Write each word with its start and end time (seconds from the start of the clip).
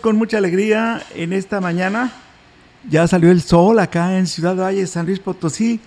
Con 0.00 0.14
mucha 0.14 0.38
alegría 0.38 1.02
en 1.16 1.32
esta 1.32 1.60
mañana. 1.60 2.12
Ya 2.88 3.08
salió 3.08 3.32
el 3.32 3.42
sol 3.42 3.80
acá 3.80 4.16
en 4.18 4.28
Ciudad 4.28 4.54
Valle, 4.54 4.86
San 4.86 5.04
Luis 5.04 5.18
Potosí. 5.18 5.80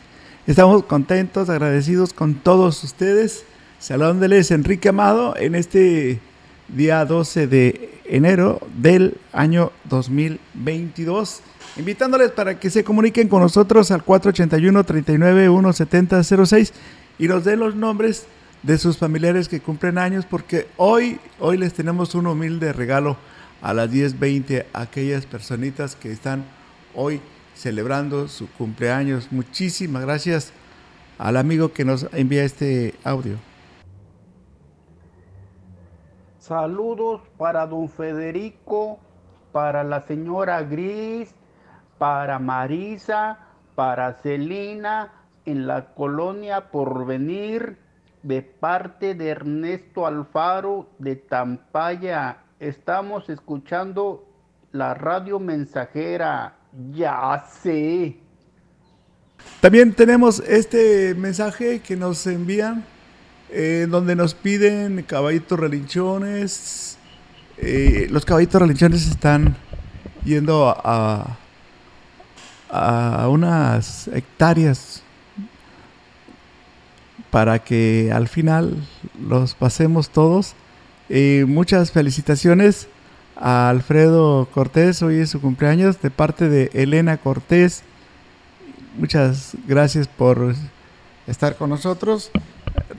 Estamos 0.46 0.84
contentos, 0.84 1.50
agradecidos 1.50 2.12
con 2.12 2.34
todos 2.34 2.84
ustedes. 2.84 3.46
Saludándoles 3.80 4.52
Enrique 4.52 4.90
Amado 4.90 5.38
en 5.38 5.56
este 5.56 6.20
día 6.68 7.06
12 7.06 7.48
de 7.48 8.02
enero 8.04 8.60
del 8.78 9.16
año 9.32 9.72
2022 9.86 11.40
invitándoles 11.78 12.32
para 12.32 12.60
que 12.60 12.70
se 12.70 12.84
comuniquen 12.84 13.30
con 13.30 13.42
nosotros 13.42 13.90
al 13.92 14.04
481 14.04 14.84
39 14.84 15.48
170 15.48 16.22
y 17.20 17.28
nos 17.30 17.46
den 17.46 17.60
los 17.62 17.74
nombres 17.74 18.26
de 18.64 18.78
sus 18.78 18.98
familiares 18.98 19.48
que 19.48 19.62
cumplen 19.62 19.98
años 19.98 20.26
porque 20.30 20.68
hoy 20.76 21.20
hoy 21.40 21.58
les 21.58 21.74
tenemos 21.74 22.16
un 22.16 22.28
humilde 22.28 22.74
regalo 22.74 23.16
a 23.62 23.74
las 23.74 23.92
10:20 23.92 24.66
a 24.74 24.82
aquellas 24.82 25.26
personitas 25.26 25.96
que 25.96 26.12
están 26.12 26.46
hoy 26.96 27.22
celebrando 27.56 28.28
su 28.28 28.50
cumpleaños. 28.52 29.32
Muchísimas 29.32 30.04
gracias 30.04 30.54
al 31.18 31.38
amigo 31.38 31.74
que 31.74 31.86
nos 31.86 32.08
envía 32.14 32.44
este 32.44 32.94
audio. 33.04 33.38
Saludos 36.40 37.22
para 37.38 37.68
don 37.68 37.90
Federico, 37.90 39.00
para 39.52 39.84
la 39.84 40.02
señora 40.02 40.62
Gris, 40.62 41.34
para 41.98 42.40
Marisa, 42.40 43.40
para 43.76 44.14
Celina, 44.14 45.12
en 45.46 45.68
la 45.68 45.94
colonia 45.94 46.72
Porvenir, 46.72 47.78
de 48.24 48.42
parte 48.42 49.14
de 49.14 49.30
Ernesto 49.30 50.06
Alfaro 50.06 50.90
de 51.00 51.16
Tampaya. 51.16 52.38
Estamos 52.60 53.30
escuchando 53.30 54.28
la 54.72 54.94
radio 54.94 55.40
mensajera. 55.40 56.56
Ya 56.92 57.46
sé. 57.62 58.18
También 59.62 59.94
tenemos 59.94 60.40
este 60.40 61.16
mensaje 61.16 61.80
que 61.80 61.96
nos 61.96 62.26
envían, 62.28 62.84
eh, 63.50 63.88
donde 63.90 64.16
nos 64.16 64.34
piden 64.34 65.04
caballitos 65.04 65.60
relinchones. 65.60 66.98
Eh, 67.58 68.08
los 68.10 68.26
caballitos 68.26 68.62
relinchones 68.62 69.08
están 69.08 69.56
yendo 70.24 70.70
a 70.70 71.38
a 72.70 73.28
unas 73.30 74.08
hectáreas 74.10 75.02
para 77.32 77.60
que 77.60 78.12
al 78.14 78.28
final 78.28 78.76
los 79.20 79.54
pasemos 79.54 80.10
todos. 80.10 80.56
Y 81.10 81.44
muchas 81.46 81.92
felicitaciones 81.92 82.88
a 83.36 83.70
Alfredo 83.70 84.48
Cortés, 84.54 85.02
hoy 85.02 85.20
es 85.20 85.30
su 85.30 85.40
cumpleaños, 85.40 86.02
de 86.02 86.10
parte 86.10 86.50
de 86.50 86.70
Elena 86.74 87.18
Cortés. 87.18 87.84
Muchas 88.98 89.56
gracias 89.68 90.08
por 90.08 90.56
estar 91.28 91.56
con 91.56 91.70
nosotros. 91.70 92.32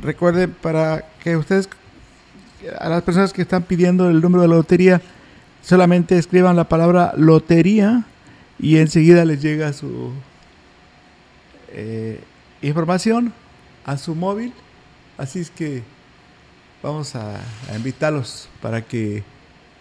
Recuerden 0.00 0.54
para 0.62 1.04
que 1.22 1.36
ustedes, 1.36 1.69
a 2.78 2.88
las 2.88 3.02
personas 3.02 3.32
que 3.32 3.42
están 3.42 3.64
pidiendo 3.64 4.08
el 4.08 4.20
número 4.20 4.42
de 4.42 4.48
la 4.48 4.54
lotería, 4.54 5.02
solamente 5.62 6.16
escriban 6.16 6.56
la 6.56 6.69
palabra 6.69 7.12
lotería 7.16 8.04
y 8.58 8.78
enseguida 8.78 9.25
les 9.25 9.42
llega 9.42 9.72
su 9.72 10.12
eh, 11.72 12.20
información 12.62 13.32
a 13.84 13.98
su 13.98 14.14
móvil. 14.14 14.52
Así 15.19 15.40
es 15.40 15.50
que 15.50 15.82
vamos 16.82 17.14
a, 17.14 17.40
invitarlos 17.74 18.48
para 18.62 18.82
que 18.82 19.22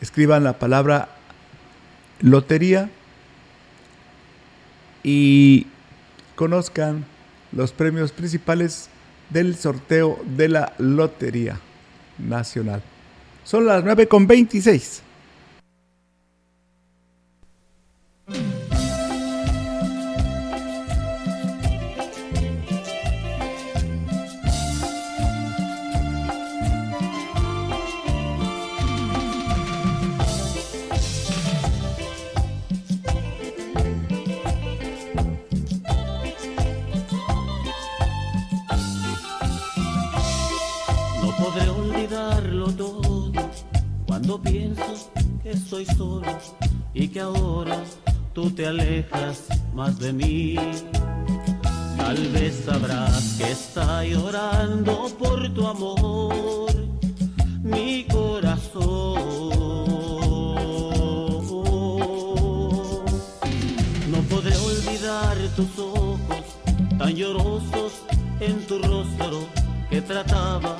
escriban 0.01 0.43
la 0.43 0.59
palabra 0.59 1.09
lotería 2.19 2.89
y 5.03 5.67
conozcan 6.35 7.05
los 7.51 7.71
premios 7.71 8.11
principales 8.11 8.89
del 9.29 9.55
sorteo 9.55 10.19
de 10.25 10.49
la 10.49 10.73
Lotería 10.77 11.59
Nacional. 12.17 12.81
Son 13.43 13.65
las 13.65 13.83
9 13.83 14.07
y 46.93 47.07
que 47.09 47.19
ahora 47.19 47.83
tú 48.33 48.49
te 48.49 48.65
alejas 48.65 49.43
más 49.75 49.99
de 49.99 50.11
mí. 50.11 50.55
Tal 51.97 52.17
vez 52.29 52.63
sabrás 52.65 53.35
que 53.37 53.51
está 53.51 54.03
llorando 54.03 55.07
por 55.19 55.53
tu 55.53 55.67
amor 55.67 56.73
mi 57.61 58.05
corazón. 58.05 59.21
No 64.09 64.19
podré 64.29 64.55
olvidar 64.57 65.37
tus 65.55 65.77
ojos 65.77 66.45
tan 66.97 67.13
llorosos 67.15 67.93
en 68.39 68.65
tu 68.65 68.79
rostro 68.79 69.41
que 69.91 70.01
trataba 70.01 70.77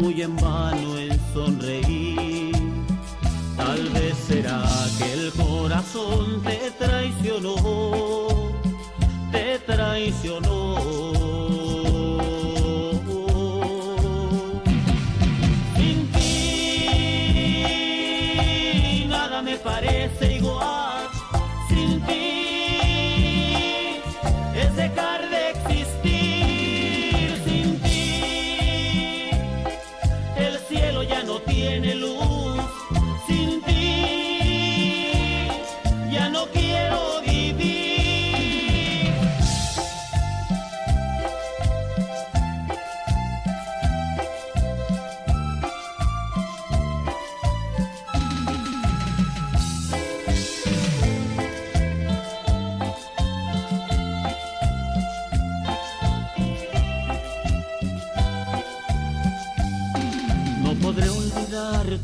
muy 0.00 0.20
en 0.20 0.34
vano 0.34 0.98
en 0.98 1.16
sonreír. 1.32 2.81
Tal 3.64 3.88
vez 3.90 4.16
será 4.26 4.64
que 4.98 5.12
el 5.12 5.32
corazón 5.34 6.42
te 6.42 6.72
traicionó, 6.80 7.54
te 9.30 9.60
traicionó. 9.60 11.81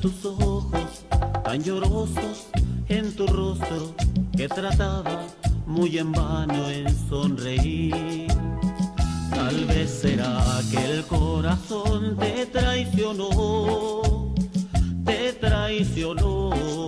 Tus 0.01 0.25
ojos 0.25 1.05
tan 1.45 1.63
llorosos 1.63 2.47
en 2.89 3.13
tu 3.15 3.27
rostro 3.27 3.95
que 4.37 4.49
trataba 4.49 5.27
muy 5.67 5.99
en 5.99 6.13
vano 6.13 6.69
en 6.71 6.87
sonreír. 7.09 8.27
Tal 9.31 9.65
vez 9.67 9.91
será 9.91 10.61
que 10.71 10.85
el 10.85 11.05
corazón 11.05 12.17
te 12.17 12.47
traicionó, 12.47 14.35
te 15.05 15.33
traicionó. 15.35 16.88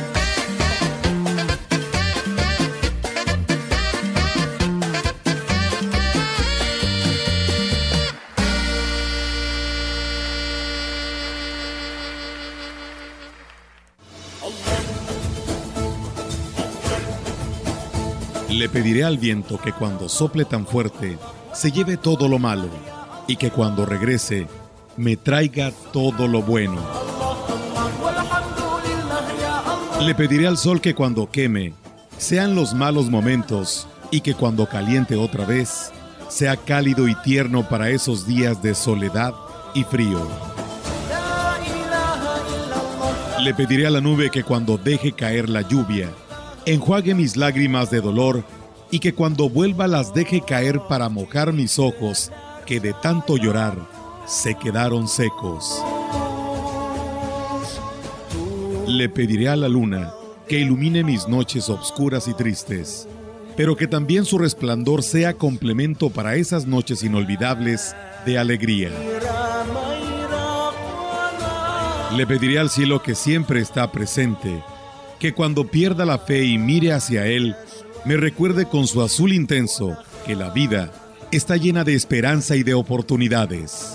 Le 18.61 18.69
pediré 18.69 19.03
al 19.03 19.17
viento 19.17 19.59
que 19.59 19.73
cuando 19.73 20.07
sople 20.07 20.45
tan 20.45 20.67
fuerte 20.67 21.17
se 21.51 21.71
lleve 21.71 21.97
todo 21.97 22.27
lo 22.27 22.37
malo 22.37 22.69
y 23.25 23.35
que 23.35 23.49
cuando 23.49 23.87
regrese 23.87 24.45
me 24.97 25.17
traiga 25.17 25.71
todo 25.91 26.27
lo 26.27 26.43
bueno. 26.43 26.79
Le 30.01 30.13
pediré 30.13 30.45
al 30.45 30.59
sol 30.59 30.79
que 30.79 30.93
cuando 30.93 31.31
queme 31.31 31.73
sean 32.19 32.53
los 32.53 32.75
malos 32.75 33.09
momentos 33.09 33.87
y 34.11 34.21
que 34.21 34.35
cuando 34.35 34.67
caliente 34.67 35.15
otra 35.15 35.43
vez 35.43 35.91
sea 36.29 36.55
cálido 36.55 37.07
y 37.07 37.15
tierno 37.15 37.67
para 37.67 37.89
esos 37.89 38.27
días 38.27 38.61
de 38.61 38.75
soledad 38.75 39.33
y 39.73 39.85
frío. 39.85 40.29
Le 43.39 43.55
pediré 43.55 43.87
a 43.87 43.89
la 43.89 44.01
nube 44.01 44.29
que 44.29 44.43
cuando 44.43 44.77
deje 44.77 45.13
caer 45.13 45.49
la 45.49 45.63
lluvia 45.63 46.11
enjuague 46.65 47.15
mis 47.15 47.37
lágrimas 47.37 47.89
de 47.89 48.01
dolor 48.01 48.43
y 48.91 48.99
que 48.99 49.13
cuando 49.13 49.49
vuelva 49.49 49.87
las 49.87 50.13
deje 50.13 50.41
caer 50.41 50.81
para 50.87 51.09
mojar 51.09 51.53
mis 51.53 51.79
ojos, 51.79 52.31
que 52.65 52.79
de 52.79 52.93
tanto 52.93 53.37
llorar 53.37 53.77
se 54.27 54.55
quedaron 54.55 55.07
secos. 55.07 55.81
Le 58.87 59.09
pediré 59.09 59.49
a 59.49 59.55
la 59.55 59.69
luna 59.69 60.13
que 60.47 60.59
ilumine 60.59 61.03
mis 61.03 61.27
noches 61.27 61.69
obscuras 61.69 62.27
y 62.27 62.33
tristes, 62.33 63.07
pero 63.55 63.75
que 63.75 63.87
también 63.87 64.25
su 64.25 64.37
resplandor 64.37 65.03
sea 65.03 65.33
complemento 65.33 66.09
para 66.09 66.35
esas 66.35 66.65
noches 66.65 67.03
inolvidables 67.03 67.95
de 68.25 68.37
alegría. 68.37 68.91
Le 72.15 72.27
pediré 72.27 72.59
al 72.59 72.69
cielo 72.69 73.01
que 73.01 73.15
siempre 73.15 73.61
está 73.61 73.89
presente, 73.91 74.61
que 75.21 75.35
cuando 75.35 75.67
pierda 75.67 76.03
la 76.03 76.17
fe 76.17 76.45
y 76.45 76.57
mire 76.57 76.93
hacia 76.93 77.27
Él, 77.27 77.55
me 78.05 78.17
recuerde 78.17 78.65
con 78.65 78.87
su 78.87 79.03
azul 79.03 79.33
intenso 79.33 79.95
que 80.25 80.35
la 80.35 80.49
vida 80.49 80.91
está 81.31 81.57
llena 81.57 81.83
de 81.83 81.93
esperanza 81.93 82.55
y 82.55 82.63
de 82.63 82.73
oportunidades. 82.73 83.93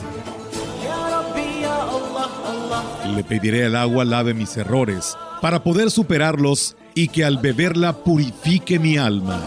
Le 3.13 3.25
pediré 3.25 3.67
al 3.67 3.75
agua 3.75 4.05
lave 4.05 4.35
mis 4.35 4.57
errores 4.57 5.19
para 5.43 5.65
poder 5.65 5.91
superarlos 5.91 6.77
y 6.95 7.09
que 7.09 7.25
al 7.25 7.39
beberla 7.39 8.05
purifique 8.05 8.79
mi 8.79 8.97
alma. 8.97 9.43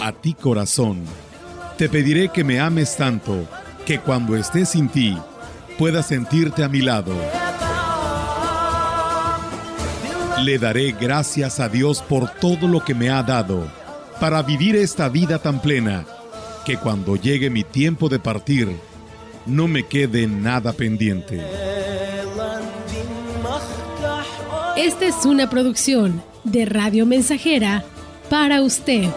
A 0.00 0.12
ti 0.12 0.32
corazón, 0.34 1.02
te 1.76 1.88
pediré 1.88 2.28
que 2.28 2.44
me 2.44 2.60
ames 2.60 2.96
tanto 2.96 3.48
que 3.84 3.98
cuando 3.98 4.36
esté 4.36 4.64
sin 4.64 4.88
ti 4.88 5.18
puedas 5.76 6.06
sentirte 6.06 6.62
a 6.62 6.68
mi 6.68 6.82
lado. 6.82 7.16
Le 10.44 10.58
daré 10.58 10.92
gracias 10.98 11.60
a 11.60 11.68
Dios 11.68 12.02
por 12.02 12.30
todo 12.30 12.66
lo 12.66 12.82
que 12.82 12.94
me 12.94 13.10
ha 13.10 13.22
dado 13.22 13.70
para 14.20 14.42
vivir 14.42 14.74
esta 14.76 15.08
vida 15.08 15.38
tan 15.38 15.60
plena 15.60 16.06
que 16.64 16.76
cuando 16.76 17.16
llegue 17.16 17.50
mi 17.50 17.62
tiempo 17.62 18.08
de 18.08 18.18
partir 18.18 18.68
no 19.46 19.68
me 19.68 19.86
quede 19.86 20.26
nada 20.26 20.72
pendiente. 20.72 21.42
Esta 24.76 25.06
es 25.06 25.26
una 25.26 25.50
producción 25.50 26.22
de 26.44 26.64
Radio 26.64 27.04
Mensajera 27.04 27.84
para 28.30 28.62
usted. 28.62 29.10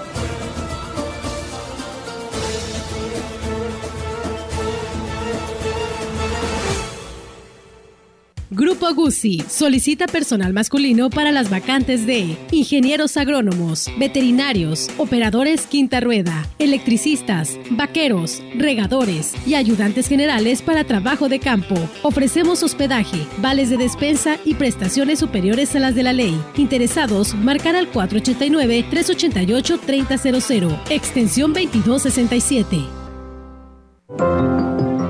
Grupo 8.56 8.94
Guzzi 8.94 9.44
solicita 9.50 10.06
personal 10.06 10.54
masculino 10.54 11.10
para 11.10 11.32
las 11.32 11.50
vacantes 11.50 12.06
de 12.06 12.38
ingenieros 12.52 13.18
agrónomos, 13.18 13.92
veterinarios, 13.98 14.92
operadores 14.98 15.66
quinta 15.66 16.00
rueda, 16.00 16.48
electricistas, 16.60 17.58
vaqueros, 17.72 18.44
regadores 18.56 19.34
y 19.48 19.56
ayudantes 19.56 20.08
generales 20.08 20.62
para 20.62 20.84
trabajo 20.84 21.30
de 21.30 21.40
campo. 21.40 21.74
Ofrecemos 22.04 22.62
hospedaje, 22.62 23.26
vales 23.40 23.72
de 23.72 23.78
despensa 23.78 24.38
y 24.46 24.54
prestaciones 24.54 25.18
superiores 25.18 25.76
a 25.76 25.80
las 25.80 25.96
de 25.96 26.04
la 26.04 26.14
ley. 26.14 26.40
Interesados, 26.56 27.34
marcar 27.34 27.76
al 27.76 27.92
489-388-3000, 27.92 30.80
extensión 30.92 31.54
2267. 31.54 32.84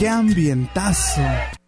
qué 0.00 0.08
ambientazo. 0.08 1.59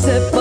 Quiero 0.00 0.37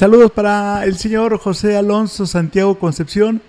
Saludos 0.00 0.30
para 0.30 0.82
el 0.86 0.96
señor 0.96 1.38
José 1.38 1.76
Alonso 1.76 2.24
Santiago 2.26 2.78
Concepción. 2.78 3.42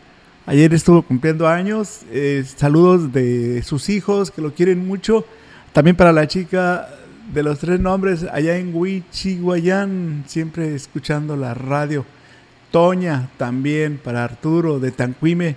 Ayer 0.45 0.73
estuvo 0.73 1.01
cumpliendo 1.01 1.47
años. 1.47 2.01
Eh, 2.11 2.43
saludos 2.57 3.13
de 3.13 3.63
sus 3.63 3.87
hijos 3.87 4.31
que 4.31 4.41
lo 4.41 4.53
quieren 4.53 4.85
mucho. 4.85 5.23
También 5.71 5.95
para 5.95 6.11
la 6.11 6.27
chica 6.27 6.89
de 7.33 7.41
los 7.41 7.59
tres 7.59 7.79
nombres 7.79 8.25
allá 8.29 8.57
en 8.57 8.75
Huichihuayán, 8.75 10.25
siempre 10.27 10.75
escuchando 10.75 11.37
la 11.37 11.53
radio. 11.53 12.05
Toña 12.69 13.29
también 13.37 13.97
para 13.97 14.25
Arturo 14.25 14.77
de 14.81 14.91
Tanquime, 14.91 15.55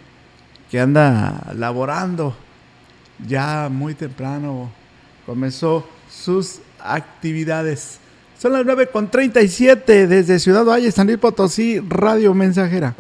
que 0.71 0.79
anda 0.79 1.53
laborando 1.57 2.37
ya 3.27 3.69
muy 3.69 3.95
temprano. 3.95 4.71
Comenzó 5.27 5.89
sus 6.09 6.61
actividades. 6.79 7.99
Son 8.45 8.53
las 8.53 8.67
9 8.67 8.89
con 8.89 9.11
37 9.11 10.07
desde 10.07 10.39
Ciudad 10.39 10.67
Valle, 10.67 10.93
San 10.93 11.07
Luis 11.07 11.17
Potosí, 11.17 11.81
Radio 11.81 12.35
Mensajera. 12.35 12.95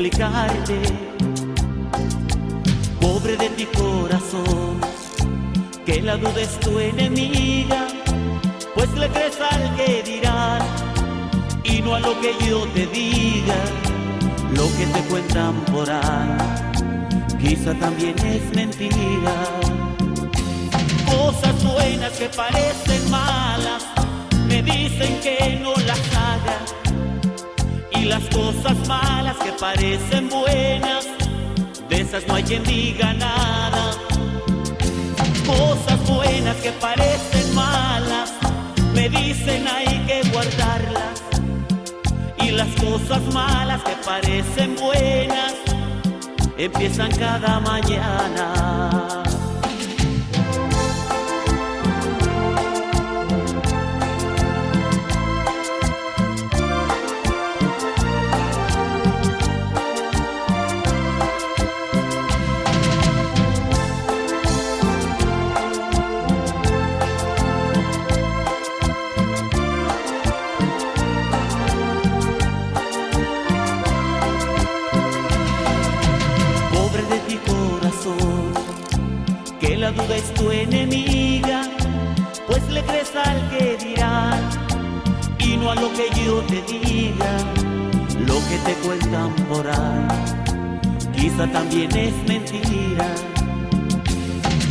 Explicarte? 0.00 0.80
Pobre 3.00 3.36
de 3.36 3.48
ti 3.50 3.66
corazón, 3.66 4.80
que 5.84 6.00
la 6.00 6.16
duda 6.16 6.40
es 6.40 6.58
tu 6.60 6.78
enemiga, 6.78 7.86
pues 8.74 8.90
le 8.94 9.08
crees 9.08 9.38
al 9.40 9.76
que 9.76 10.02
dirán 10.02 10.62
y 11.64 11.82
no 11.82 11.94
a 11.96 12.00
lo 12.00 12.18
que 12.20 12.34
yo 12.48 12.66
te 12.68 12.86
diga, 12.86 13.56
lo 14.56 14.64
que 14.76 14.86
te 14.86 15.00
cuentan 15.10 15.54
por 15.66 15.90
ahí 15.90 16.36
quizá 17.38 17.74
también 17.74 18.14
es 18.20 18.56
mentira. 18.56 19.34
Cosas 21.06 21.64
buenas 21.64 22.12
que 22.12 22.28
parecen 22.28 23.10
malas, 23.10 23.84
me 24.48 24.62
dicen 24.62 25.20
que 25.20 25.58
no 25.62 25.74
las 25.86 26.00
haga. 26.16 26.79
Las 28.10 28.24
cosas 28.24 28.76
malas 28.88 29.36
que 29.36 29.52
parecen 29.52 30.28
buenas, 30.28 31.06
de 31.88 32.00
esas 32.00 32.26
no 32.26 32.34
hay 32.34 32.42
quien 32.42 32.64
diga 32.64 33.12
nada. 33.12 33.92
Cosas 35.46 36.08
buenas 36.08 36.56
que 36.56 36.72
parecen 36.72 37.54
malas, 37.54 38.32
me 38.96 39.08
dicen 39.08 39.64
hay 39.68 40.04
que 40.08 40.28
guardarlas. 40.28 41.22
Y 42.38 42.50
las 42.50 42.66
cosas 42.80 43.22
malas 43.32 43.80
que 43.84 43.94
parecen 44.04 44.74
buenas, 44.74 45.54
empiezan 46.58 47.12
cada 47.12 47.60
mañana. 47.60 48.59
Que 85.96 86.24
yo 86.24 86.40
te 86.42 86.62
diga, 86.62 87.36
lo 88.26 88.34
que 88.48 88.58
te 88.64 88.74
cuentan 88.84 89.34
por 89.48 89.66
ahí, 89.66 90.08
quizá 91.14 91.46
también 91.46 91.90
es 91.96 92.14
mentira. 92.26 93.06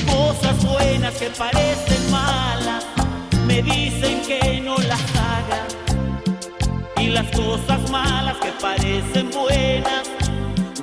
Cosas 0.07 0.63
buenas 0.63 1.13
que 1.15 1.29
parecen 1.29 2.11
malas, 2.11 2.85
me 3.47 3.61
dicen 3.61 4.21
que 4.27 4.61
no 4.63 4.77
las 4.77 5.01
haga. 5.15 5.67
Y 6.97 7.07
las 7.07 7.27
cosas 7.31 7.89
malas 7.89 8.37
que 8.37 8.51
parecen 8.61 9.29
buenas, 9.31 10.03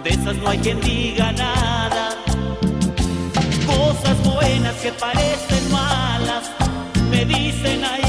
de 0.03 0.11
esas 0.11 0.37
no 0.37 0.49
hay 0.49 0.59
quien 0.59 0.81
diga 0.81 1.33
nada. 1.33 2.17
Cosas 3.67 4.17
buenas 4.25 4.75
que 4.77 4.93
parecen 4.93 5.71
malas, 5.71 6.51
me 7.11 7.25
dicen. 7.25 7.83
Y 8.03 8.06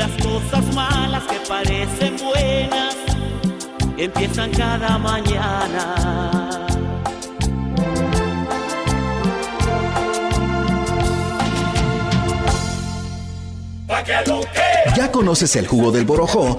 las 0.00 0.10
cosas 0.12 0.74
malas 0.74 1.22
que 1.24 1.36
parecen 1.46 2.16
buenas, 2.24 2.96
empiezan 3.98 4.50
cada 4.52 4.96
mañana. 4.96 6.48
¿Ya 14.96 15.12
conoces 15.12 15.54
el 15.56 15.66
jugo 15.66 15.92
del 15.92 16.06
borojó? 16.06 16.58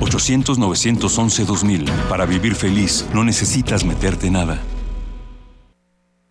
800-911-2000. 0.00 1.90
Para 2.08 2.26
vivir 2.26 2.54
feliz, 2.54 3.06
no 3.12 3.24
necesitas 3.24 3.84
meterte 3.84 4.30
nada. 4.30 4.58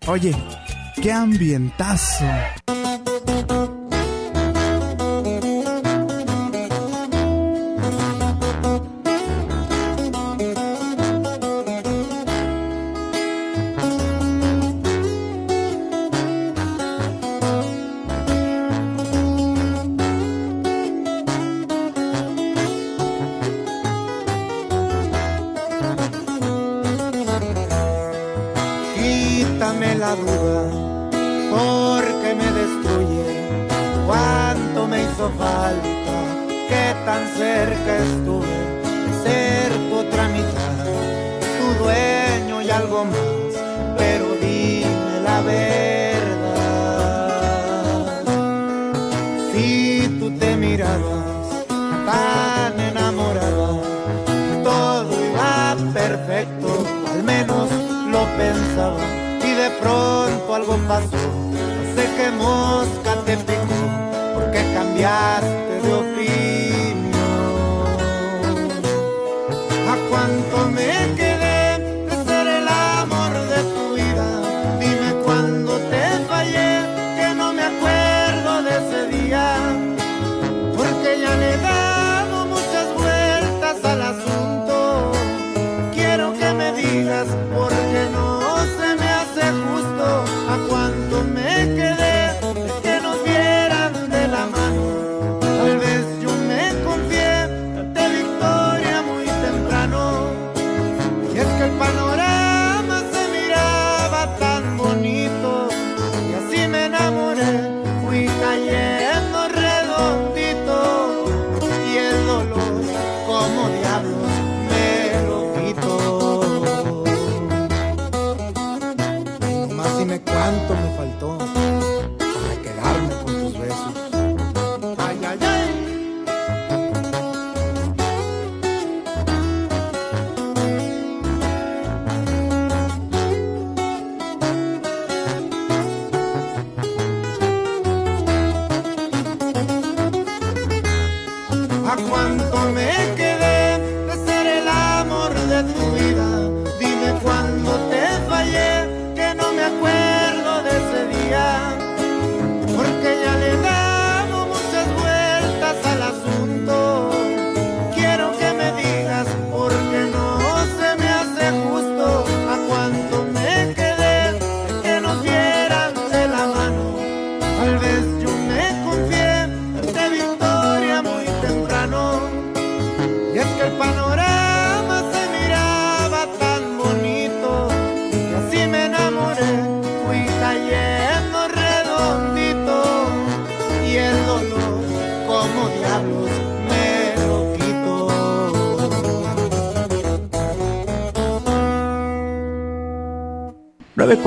Oye, 0.07 0.33
qué 1.01 1.11
ambientazo. 1.11 2.25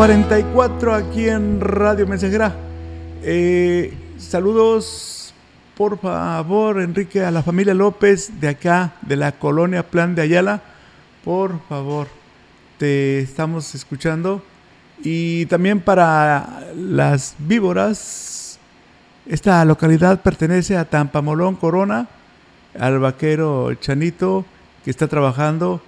944 0.00 0.94
aquí 0.94 1.28
en 1.28 1.60
Radio 1.60 2.06
Mensajera. 2.06 2.56
Eh, 3.22 3.92
saludos 4.16 5.34
por 5.76 5.98
favor, 5.98 6.80
Enrique, 6.80 7.22
a 7.22 7.30
la 7.30 7.42
familia 7.42 7.74
López 7.74 8.40
de 8.40 8.48
acá, 8.48 8.94
de 9.02 9.16
la 9.16 9.32
colonia 9.32 9.90
Plan 9.90 10.14
de 10.14 10.22
Ayala, 10.22 10.62
por 11.22 11.60
favor, 11.68 12.08
te 12.78 13.20
estamos 13.20 13.74
escuchando. 13.74 14.42
Y 15.04 15.44
también 15.46 15.82
para 15.82 16.70
las 16.74 17.34
víboras, 17.38 18.58
esta 19.26 19.62
localidad 19.66 20.22
pertenece 20.22 20.78
a 20.78 20.86
Tampamolón 20.86 21.56
Corona, 21.56 22.08
al 22.78 23.00
vaquero 23.00 23.74
Chanito 23.74 24.46
que 24.82 24.90
está 24.92 25.08
trabajando. 25.08 25.82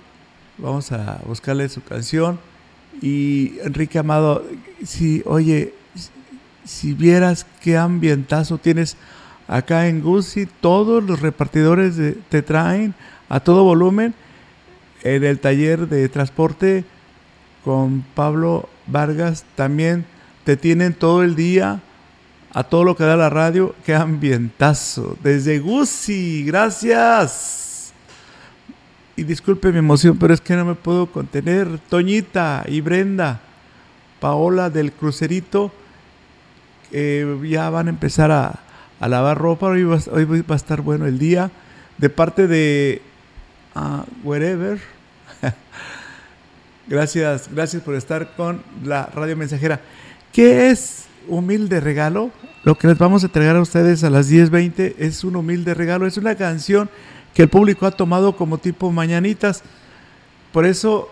Vamos 0.59 0.93
a 0.93 1.19
buscarle 1.25 1.67
su 1.71 1.83
canción. 1.83 2.52
Y 3.01 3.55
Enrique 3.65 3.99
Amado, 3.99 4.45
si, 4.85 5.23
oye, 5.25 5.75
si 6.65 6.93
vieras 6.93 7.47
qué 7.61 7.77
ambientazo 7.77 8.59
tienes 8.59 8.97
acá 9.49 9.89
en 9.89 10.01
Gucci, 10.01 10.47
todos 10.61 11.03
los 11.03 11.21
repartidores 11.21 11.95
te 12.29 12.43
traen 12.43 12.95
a 13.29 13.41
todo 13.41 13.65
volumen 13.65 14.15
en 15.03 15.25
el 15.25 15.41
taller 15.41 15.89
de 15.89 16.09
transporte 16.09 16.85
con 17.65 18.05
Pablo 18.15 18.69
Vargas 18.87 19.45
también 19.55 20.05
te 20.45 20.57
tienen 20.57 20.95
todo 20.95 21.23
el 21.23 21.35
día 21.35 21.81
a 22.53 22.65
todo 22.65 22.85
lo 22.85 22.97
que 22.97 23.05
da 23.05 23.17
la 23.17 23.31
radio. 23.31 23.75
Qué 23.85 23.95
ambientazo. 23.95 25.17
Desde 25.23 25.59
Gucci, 25.59 26.45
gracias. 26.45 27.72
Y 29.23 29.25
disculpe 29.25 29.71
mi 29.71 29.79
emoción, 29.79 30.19
pero 30.19 30.35
es 30.35 30.41
que 30.41 30.57
no 30.57 30.65
me 30.65 30.75
puedo 30.75 31.07
contener. 31.07 31.79
Toñita 31.89 32.65
y 32.67 32.81
Brenda, 32.81 33.41
Paola 34.19 34.69
del 34.69 34.91
Crucerito, 34.91 35.71
ya 36.91 37.71
van 37.71 37.87
a 37.87 37.91
empezar 37.91 38.33
a, 38.33 38.59
lavar 39.07 39.39
ropa. 39.39 39.69
Hoy 39.69 39.85
va, 39.85 39.95
a 39.95 40.57
estar 40.57 40.81
bueno 40.81 41.07
el 41.07 41.21
día. 41.21 41.53
De 41.99 42.11
parte 42.11 42.49
de 42.49 43.01
uh, 43.77 44.03
Wherever. 44.29 44.81
gracias, 46.89 47.49
gracias 47.55 47.81
por 47.81 47.95
estar 47.95 48.35
con 48.35 48.61
la 48.83 49.07
radio 49.07 49.37
mensajera. 49.37 49.81
¿Qué 50.33 50.71
es 50.71 51.05
humilde 51.29 51.79
regalo? 51.79 52.33
Lo 52.65 52.77
que 52.77 52.89
les 52.89 52.99
vamos 52.99 53.23
a 53.23 53.27
entregar 53.27 53.55
a 53.55 53.61
ustedes 53.61 54.03
a 54.03 54.11
las 54.11 54.29
10.20 54.29 54.97
es 54.99 55.23
un 55.23 55.37
humilde 55.37 55.75
regalo. 55.75 56.09
Es 56.09 56.17
una 56.17 56.35
canción 56.35 56.91
que 57.35 57.43
el 57.43 57.49
público 57.49 57.87
ha 57.87 57.91
tomado 57.93 58.37
como 58.37 58.59
tipo 58.59 58.91
mañanitas. 58.91 59.63
Por 60.53 60.67
eso, 60.67 61.09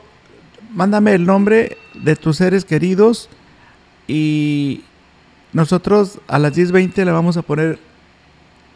mándame 0.75 1.15
el 1.15 1.25
nombre 1.25 1.79
de 1.95 2.17
tus 2.17 2.37
seres 2.37 2.65
queridos 2.65 3.29
y 4.07 4.85
nosotros 5.53 6.21
a 6.29 6.39
las 6.39 6.57
10.20 6.57 7.05
le 7.05 7.11
vamos 7.11 7.37
a 7.37 7.43
poner 7.43 7.79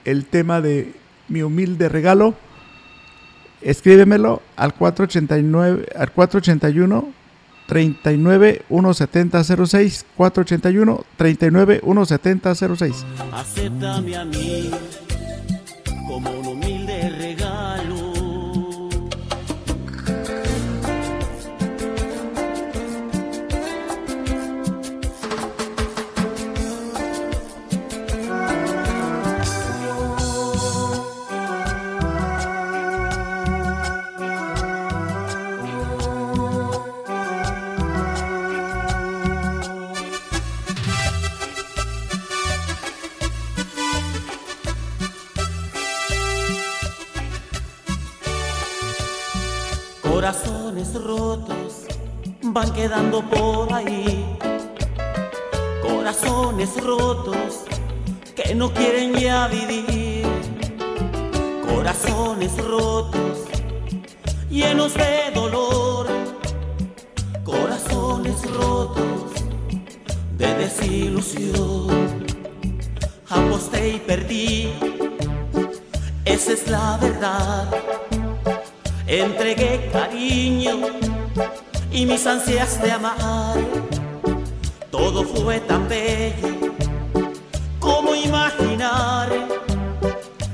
el 0.04 0.26
tema 0.26 0.60
de 0.60 0.94
mi 1.28 1.42
humilde 1.42 1.88
regalo. 1.88 2.34
Escríbemelo 3.60 4.42
al 4.56 4.74
489 4.74 5.86
al 5.96 6.12
481 6.12 7.08
39 7.66 8.62
17006 8.68 10.04
481 10.16 11.04
39 11.16 11.80
17006 11.82 13.06
Acéptame 13.32 14.16
a 14.16 14.24
mí 14.26 14.70
quedando 52.84 53.22
por 53.22 53.72
ahí. 53.72 54.26
Corazones 55.80 56.70
rotos 56.82 57.64
que 58.36 58.54
no 58.54 58.74
quieren 58.74 59.14
ya 59.14 59.48
vivir. 59.48 60.26
Corazones 61.66 62.52
rotos 62.58 63.38
llenos 64.50 64.92
de 64.92 65.30
dolor. 65.34 66.08
Corazones 67.42 68.38
rotos 68.52 69.32
de 70.36 70.54
desilusión. 70.62 71.88
Aposté 73.30 73.94
y 73.96 73.98
perdí. 74.00 74.74
Esa 76.26 76.52
es 76.52 76.68
la 76.68 76.98
verdad 77.00 77.84
entregué 79.06 79.90
cariño 79.92 81.03
y 81.94 82.04
mis 82.04 82.26
ansias 82.26 82.82
de 82.82 82.90
amar. 82.90 83.56
Todo 84.90 85.22
fue 85.24 85.60
tan 85.60 85.88
bello 85.88 86.74
como 87.78 88.14
imaginar 88.14 89.28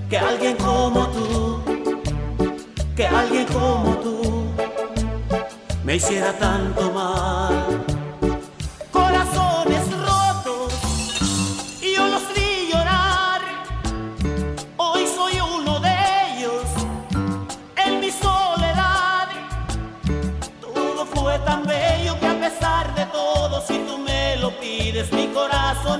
que 0.09 0.18
alguien 0.18 0.57
como 0.57 1.09
tú, 1.09 1.61
que 2.94 3.07
alguien 3.07 3.46
como 3.46 3.96
tú 3.96 4.44
me 5.83 5.96
hiciera 5.96 6.33
tanto 6.38 6.92
mal. 6.92 7.89
Pides, 25.01 25.13
mi 25.13 25.27
corazón 25.33 26.00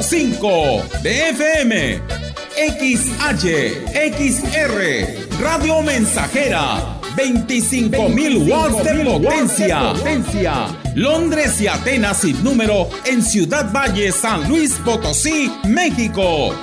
.5 0.00 1.02
de 1.02 1.28
FM, 1.28 2.00
XH, 2.56 3.44
XR, 4.16 5.38
Radio 5.38 5.82
Mensajera, 5.82 6.98
25.000 7.16 8.50
watts 8.50 8.82
de 8.82 9.04
potencia. 9.04 9.92
potencia. 9.92 10.54
Londres 10.94 11.60
y 11.60 11.66
Atenas 11.66 12.16
sin 12.22 12.42
número 12.42 12.88
en 13.04 13.22
Ciudad 13.22 13.70
Valle, 13.70 14.10
San 14.10 14.48
Luis 14.48 14.72
Potosí, 14.82 15.52
México. 15.64 16.54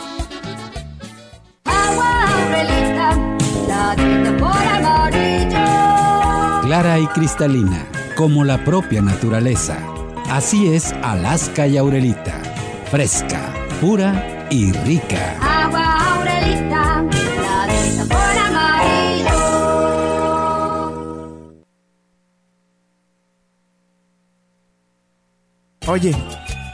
Clara 6.63 6.99
y 6.99 7.05
cristalina, 7.07 7.87
como 8.15 8.43
la 8.43 8.65
propia 8.65 9.03
naturaleza. 9.03 9.77
Así 10.29 10.73
es 10.73 10.91
Alaska 11.03 11.67
y 11.67 11.77
Aurelita. 11.77 12.16
Fresca, 12.89 13.53
pura 13.81 14.47
y 14.49 14.71
rica. 14.71 15.37
Agua 15.41 16.15
Aurelita, 16.15 17.03
la 17.03 17.67
de 17.67 17.91
sabor 17.91 18.37
amarillo. 18.47 19.41
Oye, 25.87 26.15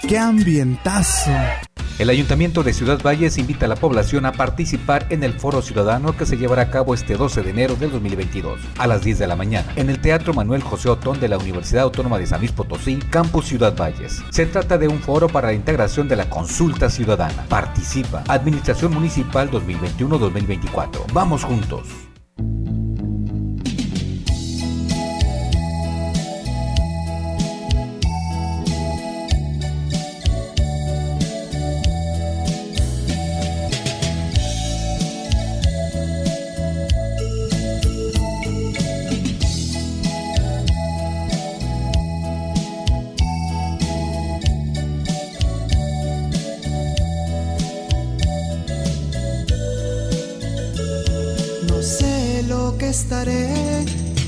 qué 0.07 0.17
ambientazo. 0.19 1.31
El 1.99 2.09
Ayuntamiento 2.09 2.63
de 2.63 2.73
Ciudad 2.73 2.99
Valles 3.03 3.37
invita 3.37 3.67
a 3.67 3.69
la 3.69 3.75
población 3.75 4.25
a 4.25 4.31
participar 4.31 5.05
en 5.11 5.23
el 5.23 5.33
Foro 5.33 5.61
Ciudadano 5.61 6.17
que 6.17 6.25
se 6.25 6.37
llevará 6.37 6.63
a 6.63 6.69
cabo 6.71 6.95
este 6.95 7.15
12 7.15 7.43
de 7.43 7.51
enero 7.51 7.75
del 7.75 7.91
2022 7.91 8.59
a 8.79 8.87
las 8.87 9.03
10 9.03 9.19
de 9.19 9.27
la 9.27 9.35
mañana 9.35 9.71
en 9.75 9.91
el 9.91 10.01
Teatro 10.01 10.33
Manuel 10.33 10.63
José 10.63 10.89
Otón 10.89 11.19
de 11.19 11.27
la 11.27 11.37
Universidad 11.37 11.83
Autónoma 11.83 12.17
de 12.17 12.25
San 12.25 12.39
Luis 12.39 12.51
Potosí, 12.51 12.95
Campus 13.11 13.45
Ciudad 13.45 13.77
Valles. 13.77 14.23
Se 14.31 14.47
trata 14.47 14.79
de 14.79 14.87
un 14.87 14.99
foro 14.99 15.29
para 15.29 15.49
la 15.49 15.53
integración 15.53 16.07
de 16.07 16.15
la 16.15 16.29
consulta 16.31 16.89
ciudadana. 16.89 17.45
Participa 17.47 18.23
Administración 18.27 18.91
Municipal 18.91 19.51
2021-2024. 19.51 21.13
Vamos 21.13 21.43
juntos. 21.43 21.87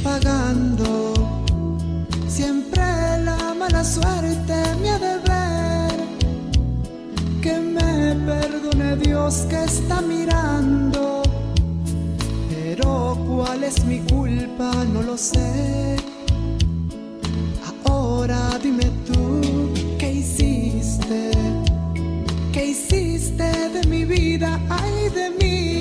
Pagando. 0.03 1.13
Siempre 2.27 2.83
la 3.23 3.53
mala 3.57 3.83
suerte 3.83 4.55
me 4.81 4.89
ha 4.89 4.99
de 4.99 5.15
ver. 5.29 5.97
Que 7.41 7.59
me 7.59 8.15
perdone 8.25 8.95
Dios 8.97 9.45
que 9.49 9.63
está 9.63 10.01
mirando. 10.01 11.23
Pero 12.49 13.17
cuál 13.27 13.63
es 13.63 13.83
mi 13.85 13.99
culpa, 13.99 14.71
no 14.93 15.01
lo 15.01 15.17
sé. 15.17 15.95
Ahora 17.85 18.59
dime 18.61 18.85
tú, 19.07 19.41
¿qué 19.99 20.11
hiciste? 20.13 21.31
¿Qué 22.51 22.67
hiciste 22.67 23.43
de 23.69 23.87
mi 23.87 24.05
vida? 24.05 24.59
Ay, 24.69 25.09
de 25.09 25.29
mí. 25.39 25.74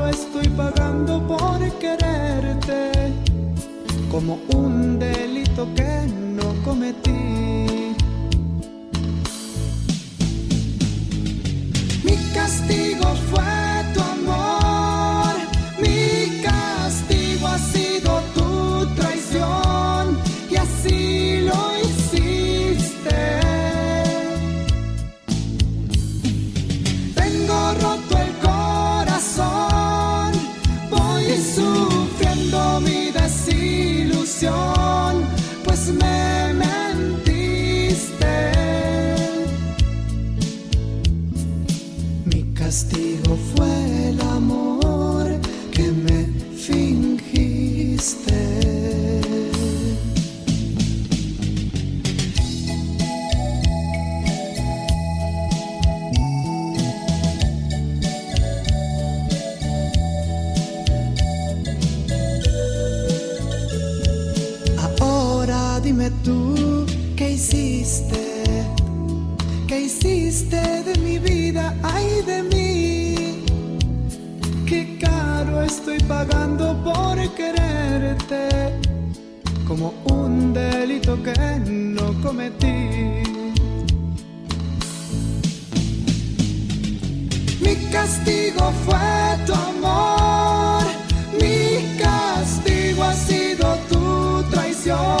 Caro 0.00 0.12
estoy 0.12 0.48
pagando 0.56 1.20
por 1.26 1.60
quererte, 1.78 3.12
como 4.10 4.38
un 4.54 4.98
delito 4.98 5.68
que 5.74 6.06
no 6.08 6.54
cometí. 6.64 7.94
Mi 12.02 12.16
castigo 12.32 13.14
fue 13.30 13.49
pagando 76.20 76.76
por 76.84 77.16
quererte. 77.34 78.48
Como 79.66 79.94
un 80.04 80.52
delito 80.52 81.12
que 81.22 81.32
no 81.66 82.06
cometí. 82.22 83.22
Mi 87.64 87.74
castigo 87.90 88.64
fue 88.84 89.46
tu 89.46 89.54
amor. 89.54 90.82
Mi 91.40 91.98
castigo 92.04 93.04
ha 93.04 93.14
sido 93.14 93.66
tu 93.90 94.42
traición. 94.50 95.19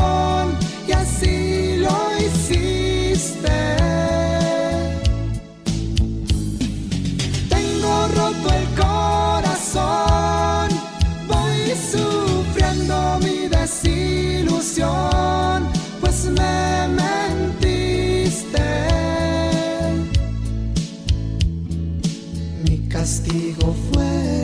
Castigo 23.00 23.74
fue 23.94 24.39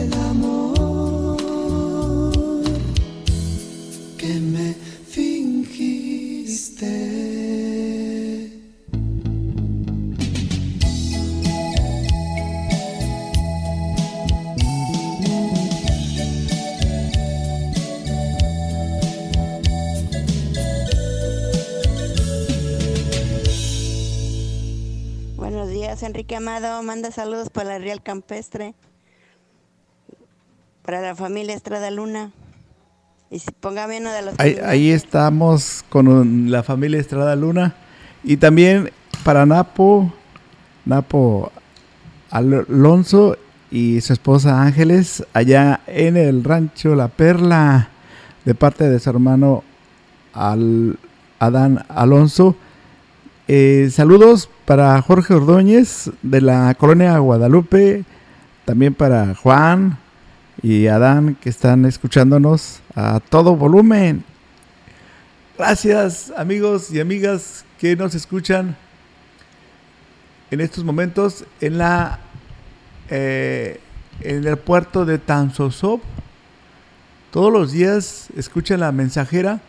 Enrique 26.07 26.35
Amado. 26.35 26.81
Manda 26.83 27.11
saludos 27.11 27.49
para 27.49 27.69
la 27.69 27.79
Real 27.79 28.01
Campestre, 28.01 28.73
para 30.83 31.01
la 31.01 31.15
familia 31.15 31.53
Estrada 31.55 31.91
Luna. 31.91 32.31
Y 33.29 33.39
si 33.39 33.51
póngame 33.51 33.99
uno 33.99 34.11
de 34.11 34.21
los. 34.21 34.39
Ahí, 34.39 34.57
ahí 34.65 34.89
estamos 34.91 35.83
con 35.89 36.07
un- 36.07 36.49
la 36.49 36.63
familia 36.63 36.99
Estrada 36.99 37.35
Luna. 37.35 37.75
Y 38.23 38.37
también 38.37 38.89
para 39.23 39.45
Napo, 39.45 40.13
Napo 40.85 41.51
Al- 42.31 42.65
Alonso 42.69 43.37
y 43.69 43.99
su 44.01 44.13
esposa 44.13 44.61
Ángeles, 44.61 45.25
allá 45.33 45.81
en 45.87 46.15
el 46.15 46.43
rancho 46.45 46.95
La 46.95 47.09
Perla, 47.09 47.89
de 48.45 48.55
parte 48.55 48.87
de 48.89 48.97
su 48.99 49.09
hermano 49.09 49.63
Al- 50.33 50.97
Adán 51.39 51.85
Alonso. 51.89 52.55
Eh, 53.49 53.87
saludos 53.93 54.49
para 54.65 55.01
Jorge 55.01 55.33
Ordóñez 55.33 56.11
de 56.21 56.41
la 56.41 56.75
colonia 56.75 57.17
Guadalupe, 57.17 58.03
también 58.65 58.93
para 58.93 59.35
Juan 59.35 59.97
y 60.61 60.87
Adán 60.87 61.35
que 61.35 61.47
están 61.47 61.85
escuchándonos 61.85 62.81
a 62.93 63.21
todo 63.21 63.55
volumen. 63.55 64.25
Gracias 65.57 66.33
amigos 66.35 66.91
y 66.91 66.99
amigas 66.99 67.63
que 67.79 67.95
nos 67.95 68.15
escuchan 68.15 68.75
en 70.51 70.59
estos 70.59 70.83
momentos 70.83 71.45
en 71.61 71.77
la 71.77 72.19
eh, 73.09 73.79
en 74.19 74.45
el 74.45 74.57
puerto 74.57 75.05
de 75.05 75.19
Tanzosop. 75.19 76.01
Todos 77.31 77.53
los 77.53 77.71
días 77.71 78.27
escuchan 78.35 78.81
la 78.81 78.91
mensajera 78.91 79.61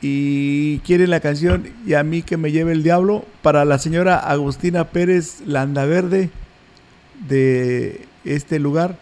y 0.00 0.78
quieren 0.80 1.10
la 1.10 1.20
canción 1.20 1.68
y 1.84 1.94
a 1.94 2.04
mí 2.04 2.22
que 2.22 2.36
me 2.36 2.52
lleve 2.52 2.72
el 2.72 2.82
diablo 2.82 3.24
para 3.42 3.64
la 3.64 3.78
señora 3.78 4.18
Agustina 4.18 4.84
Pérez 4.84 5.42
Landaverde 5.44 6.30
de 7.26 8.06
este 8.24 8.60
lugar. 8.60 8.96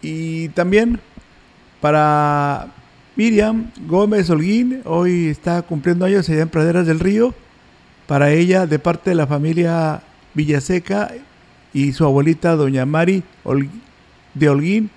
Y 0.00 0.48
también 0.50 1.00
para 1.80 2.68
Miriam 3.16 3.70
Gómez 3.88 4.30
Holguín 4.30 4.82
hoy 4.84 5.26
está 5.26 5.62
cumpliendo 5.62 6.04
años 6.04 6.28
allá 6.28 6.42
en 6.42 6.48
Praderas 6.48 6.86
del 6.86 7.00
Río. 7.00 7.34
Para 8.06 8.30
ella 8.30 8.66
de 8.66 8.78
parte 8.78 9.10
de 9.10 9.16
la 9.16 9.26
familia 9.26 10.02
Villaseca 10.34 11.10
y 11.74 11.92
su 11.92 12.04
abuelita 12.04 12.54
doña 12.54 12.86
Mari 12.86 13.22
de 14.34 14.48
Holguín 14.48 14.90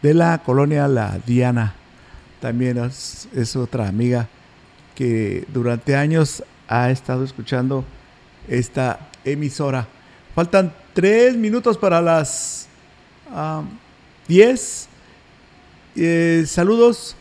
de 0.00 0.14
la 0.14 0.38
colonia 0.38 0.86
La 0.86 1.18
Diana. 1.26 1.74
También 2.40 2.78
es, 2.78 3.28
es 3.34 3.56
otra 3.56 3.88
amiga 3.88 4.28
que 4.96 5.44
durante 5.52 5.94
años 5.94 6.42
ha 6.66 6.90
estado 6.90 7.22
escuchando 7.22 7.84
esta 8.48 8.98
emisora. 9.24 9.86
Faltan 10.34 10.74
tres 10.94 11.36
minutos 11.36 11.78
para 11.78 12.00
las 12.00 12.66
ah, 13.30 13.62
10. 14.26 14.88
Eh, 15.94 16.44
saludos 16.46 17.14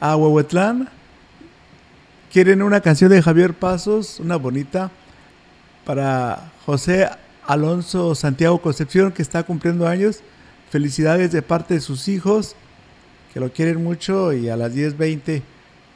a 0.00 0.16
Huehuetlán. 0.16 0.88
Quieren 2.32 2.62
una 2.62 2.80
canción 2.80 3.10
de 3.10 3.22
Javier 3.22 3.54
Pasos, 3.54 4.18
una 4.18 4.36
bonita, 4.36 4.90
para 5.84 6.52
José 6.64 7.08
Alonso 7.46 8.14
Santiago 8.14 8.60
Concepción, 8.60 9.12
que 9.12 9.22
está 9.22 9.42
cumpliendo 9.42 9.86
años. 9.86 10.20
Felicidades 10.70 11.30
de 11.30 11.42
parte 11.42 11.74
de 11.74 11.80
sus 11.80 12.08
hijos, 12.08 12.56
que 13.32 13.40
lo 13.40 13.52
quieren 13.52 13.82
mucho 13.82 14.32
y 14.32 14.48
a 14.48 14.56
las 14.56 14.74
10.20 14.74 15.42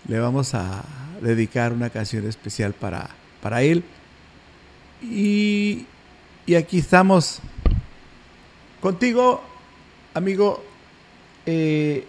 le 0.09 0.18
vamos 0.18 0.55
a 0.55 0.85
dedicar 1.21 1.73
una 1.73 1.90
canción 1.90 2.27
especial 2.27 2.73
para, 2.73 3.11
para 3.42 3.62
él. 3.62 3.85
Y, 5.03 5.87
y 6.47 6.55
aquí 6.55 6.79
estamos 6.79 7.40
contigo, 8.81 9.42
amigo 10.15 10.65
eh, 11.46 12.06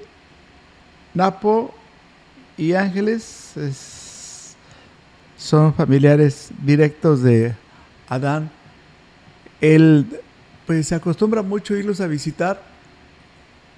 Napo 1.13 1.73
y 2.57 2.73
Ángeles. 2.73 3.55
es- 3.57 4.55
son 5.37 5.73
familiares 5.73 6.49
directos 6.63 7.23
de 7.23 7.53
Adán. 8.09 8.49
Él 9.61 10.05
pues 10.67 10.87
se 10.87 10.95
acostumbra 10.95 11.41
mucho 11.41 11.73
a 11.73 11.77
irlos 11.77 12.01
a 12.01 12.07
visitar. 12.07 12.61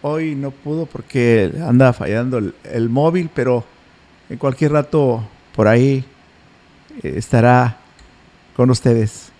Hoy 0.01 0.34
no 0.34 0.49
pudo 0.49 0.88
porque 0.88 1.51
anda 1.63 1.93
fallando 1.93 2.39
el 2.39 2.89
móvil, 2.89 3.30
pero 3.34 3.63
en 4.32 4.38
cualquier 4.38 4.71
rato 4.71 5.21
por 5.53 5.67
ahí 5.67 6.05
eh, 7.03 7.13
estará 7.17 7.77
con 8.55 8.69
ustedes. 8.69 9.30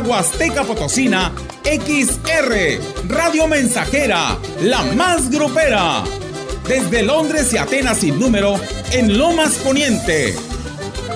La 0.00 0.08
Huasteca 0.08 0.64
Potosina, 0.64 1.30
XR, 1.64 2.80
Radio 3.08 3.46
Mensajera, 3.46 4.38
la 4.62 4.82
más 4.94 5.30
grupera. 5.30 6.02
Desde 6.66 7.02
Londres 7.02 7.52
y 7.52 7.58
Atenas 7.58 7.98
sin 7.98 8.18
número, 8.18 8.58
en 8.92 9.18
Lomas 9.18 9.56
Poniente. 9.56 10.34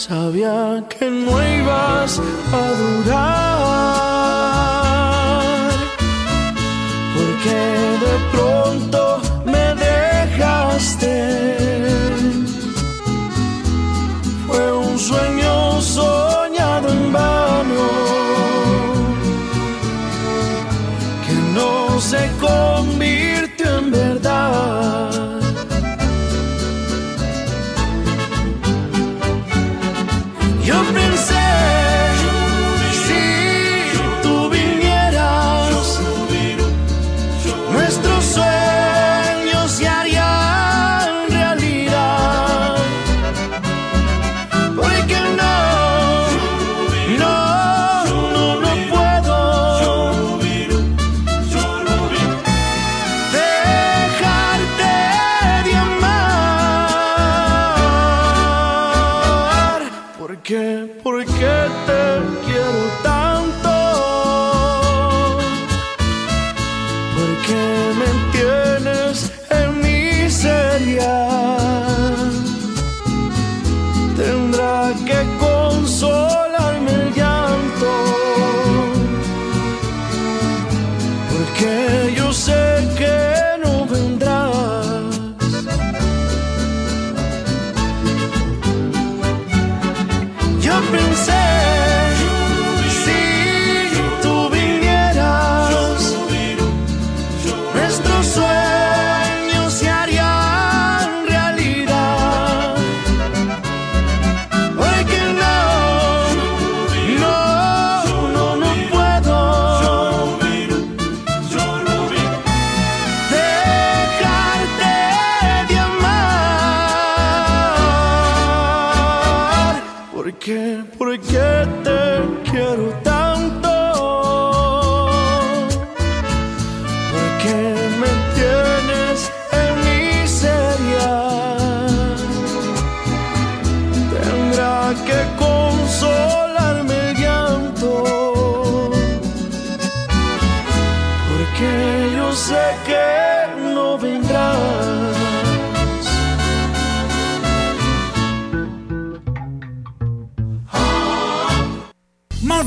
Sabía 0.00 0.82
que 0.88 1.10
no 1.10 1.30
ibas 1.60 2.18
a 2.54 2.62
durar, 2.80 3.99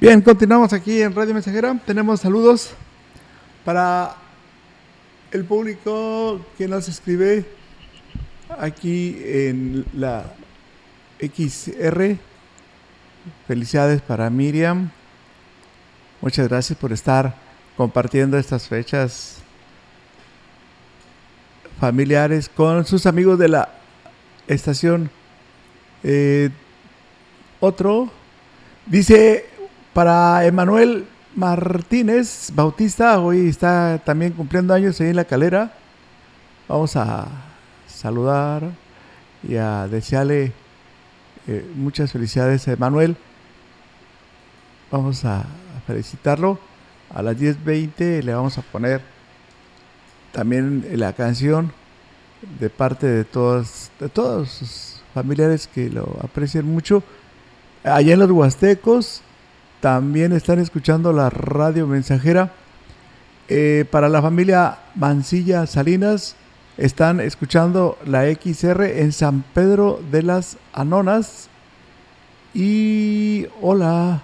Bien, 0.00 0.20
continuamos 0.20 0.72
aquí 0.72 1.02
en 1.02 1.12
Radio 1.12 1.34
Mensajera. 1.34 1.76
Tenemos 1.84 2.20
saludos 2.20 2.70
para 3.64 4.14
el 5.32 5.44
público 5.44 6.40
que 6.56 6.68
nos 6.68 6.88
escribe 6.88 7.44
aquí 8.60 9.20
en 9.24 9.84
la 9.92 10.34
XR. 11.18 12.16
Felicidades 13.48 14.00
para 14.00 14.30
Miriam. 14.30 14.88
Muchas 16.20 16.46
gracias 16.46 16.78
por 16.78 16.92
estar 16.92 17.34
compartiendo 17.76 18.38
estas 18.38 18.68
fechas 18.68 19.38
familiares 21.80 22.48
con 22.48 22.86
sus 22.86 23.04
amigos 23.04 23.36
de 23.36 23.48
la 23.48 23.68
estación. 24.46 25.10
Eh, 26.04 26.50
otro 27.58 28.12
dice 28.86 29.57
para 29.92 30.44
Emanuel 30.44 31.06
Martínez 31.34 32.50
Bautista, 32.54 33.20
hoy 33.20 33.48
está 33.48 34.00
también 34.04 34.32
cumpliendo 34.32 34.74
años 34.74 35.00
ahí 35.00 35.08
en 35.08 35.16
la 35.16 35.24
calera. 35.24 35.72
Vamos 36.68 36.96
a 36.96 37.26
saludar 37.86 38.62
y 39.42 39.56
a 39.56 39.86
desearle 39.88 40.52
eh, 41.46 41.70
muchas 41.74 42.12
felicidades 42.12 42.66
a 42.68 42.72
Emanuel. 42.72 43.16
Vamos 44.90 45.24
a 45.24 45.44
felicitarlo. 45.86 46.58
A 47.14 47.22
las 47.22 47.36
10.20 47.36 48.22
le 48.22 48.34
vamos 48.34 48.58
a 48.58 48.62
poner 48.62 49.00
también 50.32 50.86
la 50.94 51.12
canción 51.14 51.72
de 52.60 52.68
parte 52.68 53.06
de 53.06 53.24
todos, 53.24 53.90
de 53.98 54.08
todos 54.08 54.50
sus 54.50 55.02
familiares 55.14 55.66
que 55.66 55.88
lo 55.88 56.18
aprecian 56.22 56.66
mucho. 56.66 57.02
Allá 57.82 58.14
en 58.14 58.20
los 58.20 58.30
Huastecos 58.30 59.22
también 59.80 60.32
están 60.32 60.58
escuchando 60.58 61.12
la 61.12 61.30
radio 61.30 61.86
mensajera. 61.86 62.52
Eh, 63.48 63.86
para 63.90 64.08
la 64.08 64.20
familia 64.20 64.78
Mancilla 64.94 65.66
Salinas 65.66 66.36
están 66.76 67.20
escuchando 67.20 67.96
la 68.04 68.24
XR 68.24 69.00
en 69.00 69.12
San 69.12 69.42
Pedro 69.54 70.00
de 70.10 70.22
las 70.22 70.58
Anonas. 70.72 71.48
Y 72.54 73.46
hola 73.60 74.22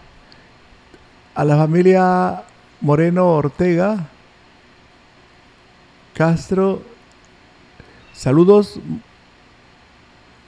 a 1.35 1.45
la 1.45 1.57
familia 1.57 2.43
Moreno 2.81 3.29
Ortega 3.29 4.09
Castro. 6.15 6.83
Saludos 8.13 8.81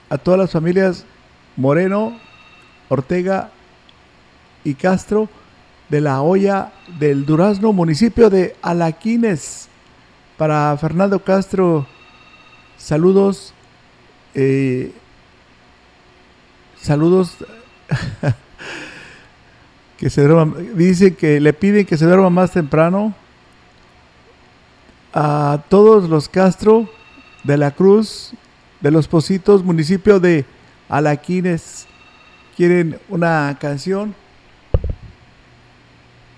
a 0.09 0.17
todas 0.17 0.39
las 0.39 0.51
familias 0.51 1.05
Moreno, 1.55 2.17
Ortega 2.89 3.51
y 4.67 4.75
Castro 4.75 5.29
de 5.87 6.01
la 6.01 6.21
olla 6.21 6.73
del 6.99 7.25
Durazno, 7.25 7.71
municipio 7.71 8.29
de 8.29 8.53
Alaquines. 8.61 9.69
Para 10.35 10.75
Fernando 10.77 11.23
Castro, 11.23 11.87
saludos. 12.77 13.53
eh, 14.35 14.91
saludos. 16.81 17.37
que 19.97 20.09
se 20.09 20.27
duerma, 20.27 20.53
que 21.17 21.39
le 21.39 21.53
piden 21.53 21.85
que 21.85 21.97
se 21.97 22.05
duerma 22.05 22.29
más 22.29 22.51
temprano 22.51 23.15
a 25.13 25.63
todos 25.69 26.09
los 26.09 26.27
Castro 26.27 26.89
de 27.45 27.57
la 27.57 27.71
Cruz, 27.71 28.33
de 28.81 28.91
los 28.91 29.07
Positos, 29.07 29.63
municipio 29.63 30.19
de 30.19 30.45
Alaquines. 30.89 31.87
Quieren 32.57 32.99
una 33.07 33.57
canción 33.61 34.13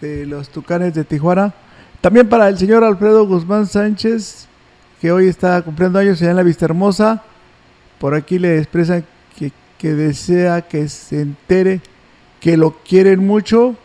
de 0.01 0.25
los 0.25 0.49
Tucanes 0.49 0.93
de 0.93 1.03
Tijuana. 1.03 1.53
También 2.01 2.29
para 2.29 2.47
el 2.47 2.57
señor 2.57 2.83
Alfredo 2.83 3.25
Guzmán 3.27 3.67
Sánchez, 3.67 4.47
que 5.01 5.11
hoy 5.11 5.27
está 5.27 5.61
cumpliendo 5.61 5.99
años 5.99 6.21
allá 6.21 6.31
en 6.31 6.37
la 6.37 6.43
Vista 6.43 6.65
Hermosa. 6.65 7.23
Por 7.99 8.13
aquí 8.13 8.39
le 8.39 8.57
expresan 8.57 9.05
que, 9.37 9.51
que 9.77 9.93
desea 9.93 10.61
que 10.61 10.87
se 10.87 11.21
entere 11.21 11.81
que 12.39 12.55
lo 12.55 12.71
quieren 12.83 13.25
mucho. 13.25 13.75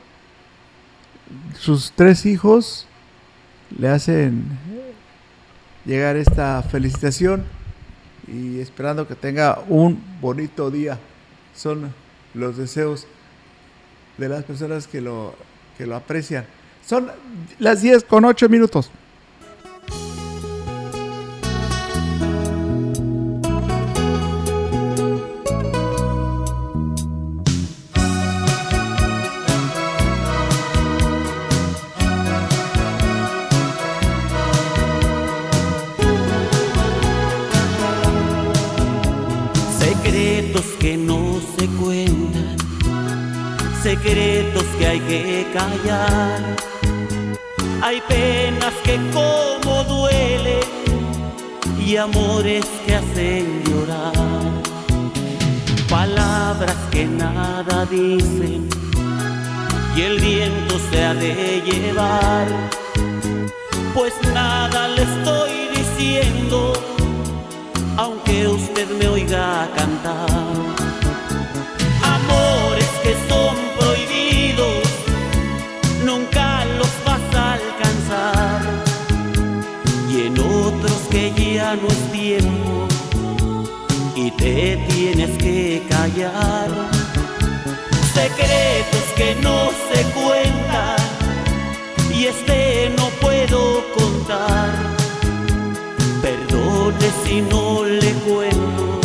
Sus 1.58 1.92
tres 1.92 2.26
hijos 2.26 2.86
le 3.76 3.88
hacen 3.88 4.44
llegar 5.84 6.16
esta 6.16 6.62
felicitación 6.62 7.44
y 8.28 8.60
esperando 8.60 9.08
que 9.08 9.14
tenga 9.16 9.60
un 9.68 10.00
bonito 10.20 10.70
día. 10.70 10.98
Son 11.54 11.92
los 12.34 12.56
deseos 12.56 13.06
de 14.18 14.28
las 14.28 14.44
personas 14.44 14.86
que 14.86 15.00
lo, 15.00 15.34
que 15.76 15.86
lo 15.86 15.96
aprecian. 15.96 16.46
Son 16.86 17.10
las 17.58 17.82
10 17.82 18.04
con 18.04 18.24
8 18.24 18.48
minutos. 18.48 18.90
Secretos 43.94 44.64
que 44.78 44.86
hay 44.86 45.00
que 45.00 45.46
callar. 45.52 46.40
Hay 47.82 48.00
penas 48.08 48.74
que 48.82 48.98
como 49.12 49.84
duelen 49.84 50.68
y 51.78 51.96
amores 51.96 52.64
que 52.84 52.94
hacen 52.96 53.62
llorar. 53.64 54.12
Palabras 55.88 56.76
que 56.90 57.04
nada 57.04 57.86
dicen 57.86 58.68
y 59.96 60.00
el 60.00 60.18
viento 60.18 60.74
se 60.90 61.04
ha 61.04 61.14
de 61.14 61.62
llevar. 61.66 62.46
Pues 63.94 64.14
nada 64.32 64.88
le 64.88 65.02
estoy 65.02 65.52
diciendo 65.76 66.72
aunque 67.96 68.48
usted 68.48 68.88
me 68.98 69.06
oiga 69.06 69.68
cantar. 69.76 70.83
no 81.36 81.88
es 81.88 82.12
tiempo 82.12 82.88
y 84.14 84.30
te 84.32 84.76
tienes 84.88 85.30
que 85.38 85.82
callar. 85.88 86.68
Secretos 88.14 89.06
que 89.16 89.34
no 89.42 89.70
se 89.90 90.02
cuentan 90.12 90.96
y 92.16 92.26
este 92.26 92.92
no 92.96 93.08
puedo 93.20 93.84
contar. 93.96 94.70
Perdone 96.22 97.10
si 97.24 97.40
no 97.42 97.84
le 97.84 98.12
cuento 98.26 99.00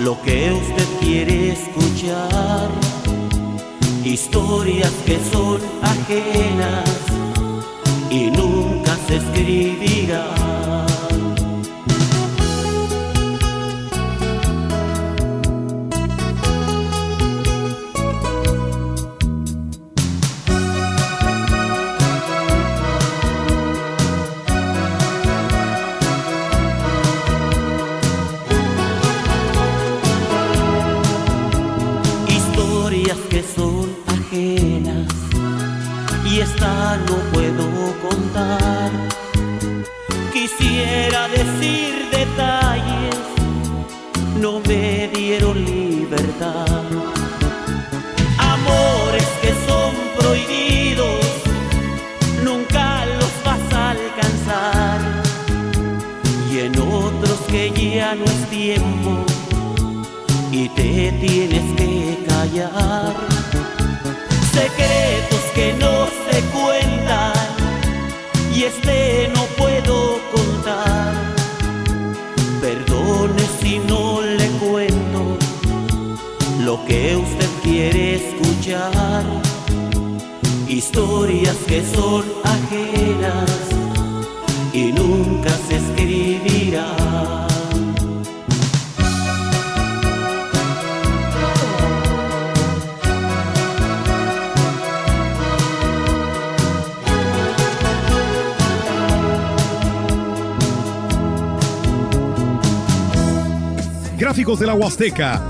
lo 0.00 0.20
que 0.22 0.52
usted 0.52 0.88
quiere 1.00 1.52
escuchar. 1.52 2.68
Historias 4.04 4.92
que 5.04 5.18
son 5.32 5.60
ajenas 5.82 6.88
y 8.10 8.30
nunca 8.30 8.96
se 9.06 9.16
escribirán. 9.16 10.69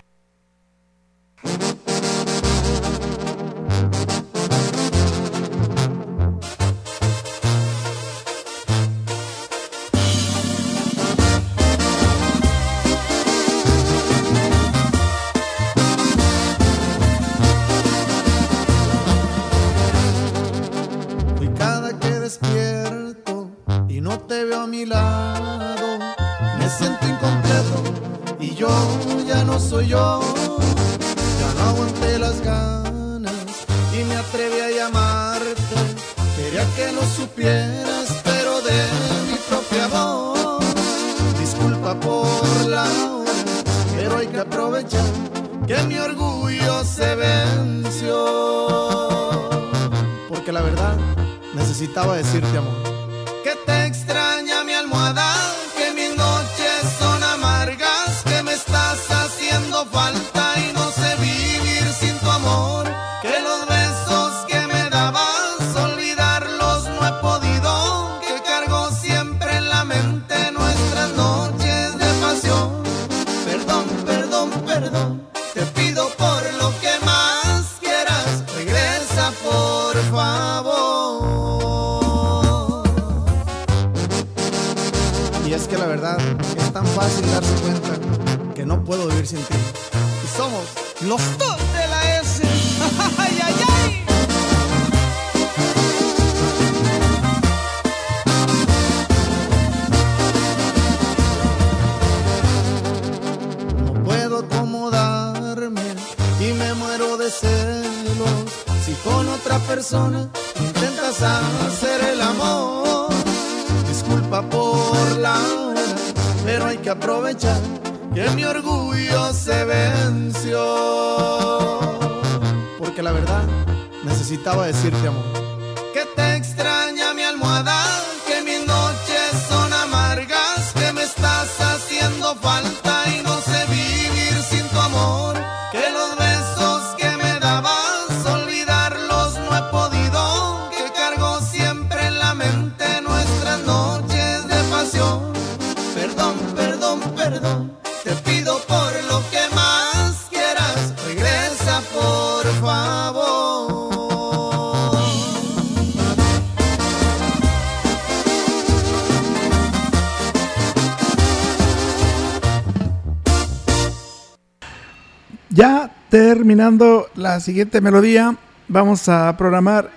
Terminando 166.51 167.07
la 167.15 167.39
siguiente 167.39 167.79
melodía, 167.79 168.35
vamos 168.67 169.07
a 169.07 169.37
programar 169.37 169.89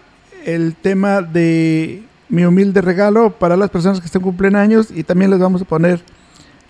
el 0.45 0.77
tema 0.77 1.21
de 1.21 2.05
mi 2.29 2.45
humilde 2.45 2.81
regalo 2.81 3.33
para 3.33 3.57
las 3.57 3.71
personas 3.71 3.99
que 3.99 4.07
estén 4.07 4.23
cumplen 4.23 4.55
años 4.55 4.87
y 4.95 5.03
también 5.03 5.33
les 5.33 5.41
vamos 5.41 5.63
a 5.63 5.65
poner 5.65 6.01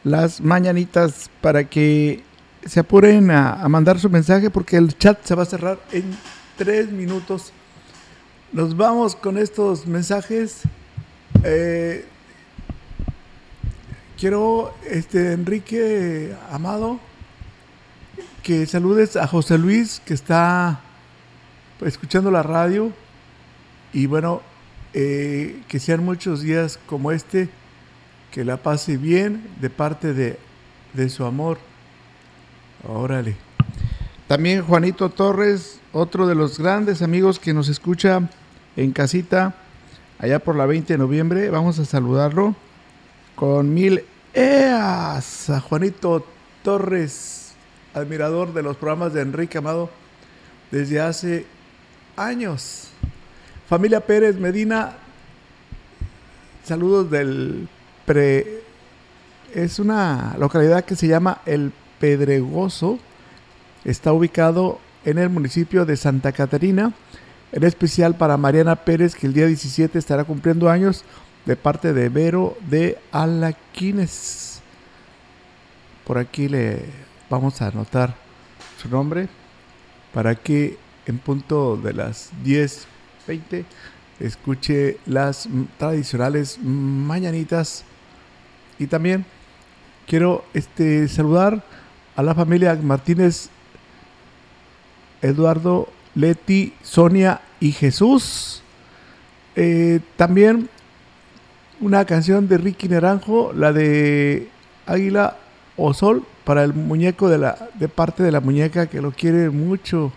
las 0.02 0.40
mañanitas 0.40 1.28
para 1.42 1.64
que 1.64 2.22
se 2.64 2.80
apuren 2.80 3.30
a, 3.30 3.68
mandar 3.68 4.00
su 4.00 4.08
mensaje 4.08 4.48
porque 4.48 4.78
el 4.78 4.96
chat 4.96 5.22
se 5.22 5.34
va 5.34 5.42
a 5.42 5.46
cerrar 5.46 5.78
en 5.92 6.16
tres 6.56 6.90
minutos. 6.90 7.52
Nos 8.54 8.74
vamos 8.78 9.14
con 9.14 9.36
estos 9.36 9.86
mensajes. 9.86 10.62
Eh, 11.42 12.06
quiero, 14.18 14.72
este, 14.88 15.32
Enrique 15.32 16.34
Amado, 16.50 17.00
que 18.44 18.66
saludes 18.66 19.16
a 19.16 19.26
José 19.26 19.56
Luis, 19.56 20.02
que 20.04 20.12
está 20.12 20.80
escuchando 21.80 22.30
la 22.30 22.42
radio. 22.42 22.92
Y 23.94 24.06
bueno, 24.06 24.42
eh, 24.92 25.62
que 25.66 25.80
sean 25.80 26.04
muchos 26.04 26.42
días 26.42 26.78
como 26.86 27.10
este, 27.10 27.48
que 28.30 28.44
la 28.44 28.58
pase 28.58 28.98
bien 28.98 29.48
de 29.62 29.70
parte 29.70 30.12
de, 30.12 30.38
de 30.92 31.08
su 31.08 31.24
amor. 31.24 31.58
Órale. 32.86 33.34
También 34.28 34.62
Juanito 34.62 35.08
Torres, 35.08 35.80
otro 35.92 36.26
de 36.26 36.34
los 36.34 36.58
grandes 36.58 37.00
amigos 37.00 37.38
que 37.38 37.54
nos 37.54 37.70
escucha 37.70 38.28
en 38.76 38.92
casita, 38.92 39.54
allá 40.18 40.38
por 40.38 40.54
la 40.54 40.66
20 40.66 40.92
de 40.92 40.98
noviembre. 40.98 41.48
Vamos 41.48 41.78
a 41.78 41.86
saludarlo 41.86 42.54
con 43.36 43.72
mil 43.72 44.04
eas 44.34 45.48
a 45.48 45.60
Juanito 45.60 46.26
Torres, 46.62 47.43
admirador 47.94 48.52
de 48.52 48.62
los 48.62 48.76
programas 48.76 49.14
de 49.14 49.22
Enrique 49.22 49.58
Amado 49.58 49.88
desde 50.70 51.00
hace 51.00 51.46
años. 52.16 52.88
Familia 53.68 54.00
Pérez 54.00 54.36
Medina, 54.38 54.92
saludos 56.64 57.10
del 57.10 57.68
pre. 58.04 58.62
Es 59.54 59.78
una 59.78 60.34
localidad 60.38 60.84
que 60.84 60.96
se 60.96 61.06
llama 61.06 61.40
El 61.46 61.72
Pedregoso. 62.00 62.98
Está 63.84 64.12
ubicado 64.12 64.80
en 65.04 65.18
el 65.18 65.30
municipio 65.30 65.86
de 65.86 65.96
Santa 65.96 66.32
Catarina. 66.32 66.92
En 67.52 67.62
especial 67.62 68.16
para 68.16 68.36
Mariana 68.36 68.74
Pérez, 68.74 69.14
que 69.14 69.28
el 69.28 69.32
día 69.32 69.46
17 69.46 69.96
estará 69.96 70.24
cumpliendo 70.24 70.68
años 70.68 71.04
de 71.46 71.54
parte 71.54 71.92
de 71.92 72.08
Vero 72.08 72.56
de 72.68 72.98
Alaquines. 73.12 74.60
Por 76.04 76.18
aquí 76.18 76.48
le 76.48 77.03
vamos 77.34 77.60
a 77.60 77.66
anotar 77.66 78.14
su 78.80 78.88
nombre 78.88 79.28
para 80.12 80.36
que 80.36 80.78
en 81.04 81.18
punto 81.18 81.76
de 81.76 81.92
las 81.92 82.30
10.20 82.44 83.64
escuche 84.20 84.98
las 85.04 85.48
tradicionales 85.76 86.60
mañanitas. 86.62 87.82
Y 88.78 88.86
también 88.86 89.24
quiero 90.06 90.44
este, 90.54 91.08
saludar 91.08 91.64
a 92.14 92.22
la 92.22 92.36
familia 92.36 92.78
Martínez, 92.80 93.48
Eduardo, 95.20 95.88
Leti, 96.14 96.72
Sonia 96.82 97.40
y 97.58 97.72
Jesús. 97.72 98.62
Eh, 99.56 99.98
también 100.16 100.68
una 101.80 102.04
canción 102.04 102.46
de 102.46 102.58
Ricky 102.58 102.88
Naranjo, 102.88 103.52
la 103.52 103.72
de 103.72 104.48
Águila 104.86 105.36
o 105.76 105.92
Sol, 105.92 106.24
para 106.44 106.64
el 106.64 106.74
muñeco 106.74 107.28
de, 107.28 107.38
la, 107.38 107.68
de 107.74 107.88
parte 107.88 108.22
de 108.22 108.32
la 108.32 108.40
muñeca 108.40 108.86
que 108.86 109.00
lo 109.00 109.12
quiere 109.12 109.50
mucho. 109.50 110.12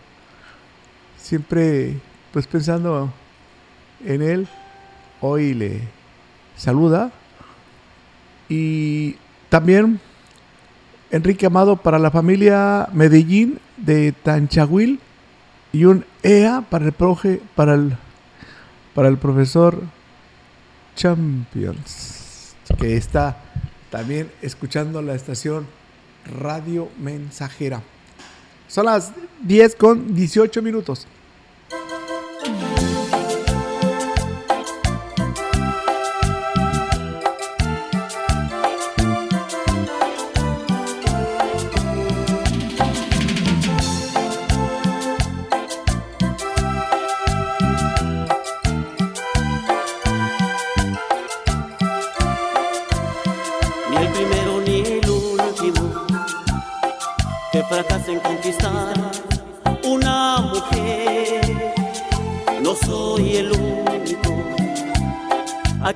Siempre, 1.18 2.00
pues 2.32 2.48
pensando 2.48 3.12
en 4.06 4.22
él, 4.22 4.48
hoy 5.22 5.54
le 5.54 5.82
saluda. 6.56 7.12
Y 8.50 9.16
también 9.50 10.00
Enrique 11.12 11.46
Amado 11.46 11.78
para 11.78 12.00
la 12.00 12.12
familia 12.12 12.88
Medellín 12.94 13.60
de 13.78 14.12
Tanchahuil 14.12 15.00
y 15.72 15.86
un 15.86 16.06
EA 16.24 16.64
para 16.70 16.86
el 16.86 16.92
proje, 16.92 17.42
para 17.56 17.74
el 17.76 17.98
para 18.98 19.10
el 19.10 19.20
profesor 19.20 19.80
Champions 20.96 22.56
que 22.80 22.98
está 22.98 23.38
también 23.92 24.32
escuchando 24.42 25.04
la 25.04 25.14
estación 25.14 25.68
Radio 26.28 26.90
Mensajera. 27.00 27.82
Son 28.68 28.86
las 28.86 29.12
10 29.44 29.76
con 29.76 30.16
18 30.16 30.62
minutos. 30.62 31.08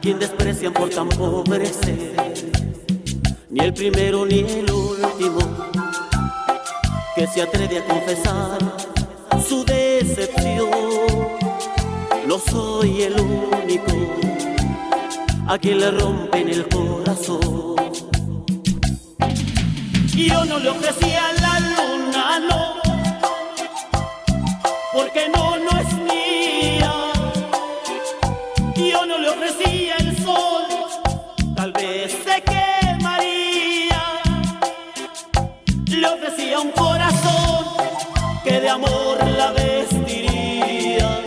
Quien 0.01 0.17
desprecian 0.17 0.73
por 0.73 0.89
tan 0.89 1.07
pobre 1.09 1.67
ser. 1.67 2.15
Ni 3.49 3.59
el 3.59 3.73
primero 3.73 4.25
ni 4.25 4.39
el 4.39 4.71
último 4.71 5.39
que 7.15 7.27
se 7.27 7.43
atreve 7.43 7.77
a 7.79 7.85
confesar 7.85 8.57
su 9.47 9.63
decepción. 9.63 10.69
No 12.25 12.39
soy 12.39 13.03
el 13.03 13.19
único 13.19 13.91
a 15.47 15.57
quien 15.59 15.79
le 15.79 15.91
rompen 15.91 16.49
el 16.49 16.67
corazón. 16.67 17.75
Yo 20.15 20.45
no 20.45 20.59
le 20.59 20.69
ofrecía 20.69 21.21
la 21.41 21.59
luna, 21.59 22.39
no, 22.39 22.75
porque 24.93 25.29
no, 25.29 25.40
la 39.25 39.51
vestiría. 39.51 41.21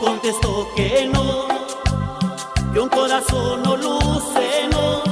Contestó 0.00 0.68
que 0.76 1.08
no, 1.12 1.46
que 2.72 2.80
un 2.80 2.88
corazón 2.88 3.62
no 3.62 3.76
luce, 3.76 4.68
no, 4.70 5.02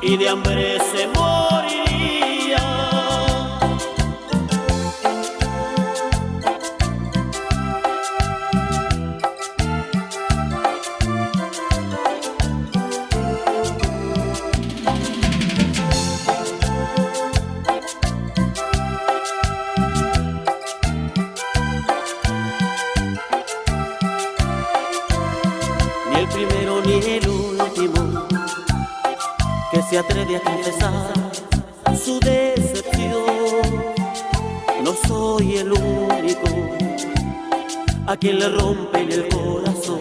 y 0.00 0.16
de 0.16 0.28
hambre 0.28 0.78
se 0.92 1.06
moriría. 1.08 1.61
Soy 35.42 35.56
el 35.56 35.72
único 35.72 36.48
a 38.06 38.16
quien 38.16 38.38
le 38.38 38.48
rompen 38.48 39.10
el 39.10 39.28
corazón. 39.28 39.98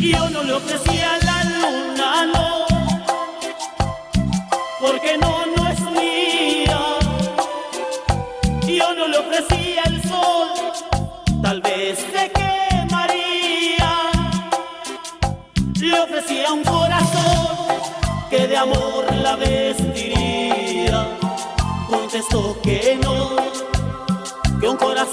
Yo 0.00 0.30
no 0.30 0.42
le 0.42 0.52
ofrecía 0.52 1.18
la 1.22 1.44
luna, 1.44 2.26
no, 2.34 2.66
porque 4.80 5.18
no, 5.18 5.32
no 5.56 5.68
es 5.68 5.80
mía. 5.98 6.80
Yo 8.66 8.94
no 8.94 9.08
le 9.08 9.18
ofrecía 9.18 9.82
el 9.84 10.02
sol, 10.02 10.48
tal 11.42 11.60
vez 11.60 11.98
se 12.12 12.30
quemaría. 12.32 13.90
Le 15.80 16.00
ofrecía 16.00 16.52
un 16.52 16.64
corazón 16.64 17.46
que 18.30 18.46
de 18.48 18.56
amor 18.56 19.04
la 19.22 19.36
vestiría. 19.36 19.85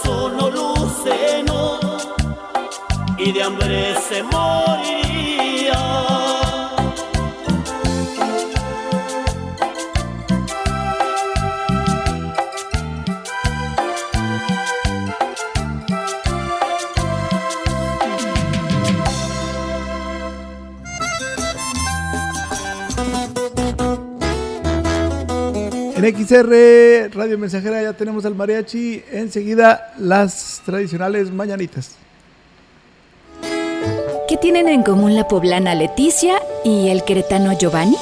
solo 0.03 0.49
luceno 0.49 1.79
y 3.17 3.31
de 3.31 3.43
hambre 3.43 3.95
se 4.07 4.23
morirá. 4.23 5.12
En 26.03 26.27
XR 26.27 27.15
Radio 27.15 27.37
Mensajera 27.37 27.81
ya 27.81 27.93
tenemos 27.93 28.25
al 28.25 28.35
mariachi. 28.35 29.01
Enseguida 29.09 29.93
las 29.97 30.61
tradicionales 30.65 31.31
mañanitas. 31.31 31.91
¿Qué 34.27 34.35
tienen 34.35 34.67
en 34.67 34.83
común 34.83 35.15
la 35.15 35.29
poblana 35.29 35.75
Leticia 35.75 36.33
y 36.65 36.89
el 36.89 37.05
queretano 37.05 37.57
Giovanni? 37.57 37.95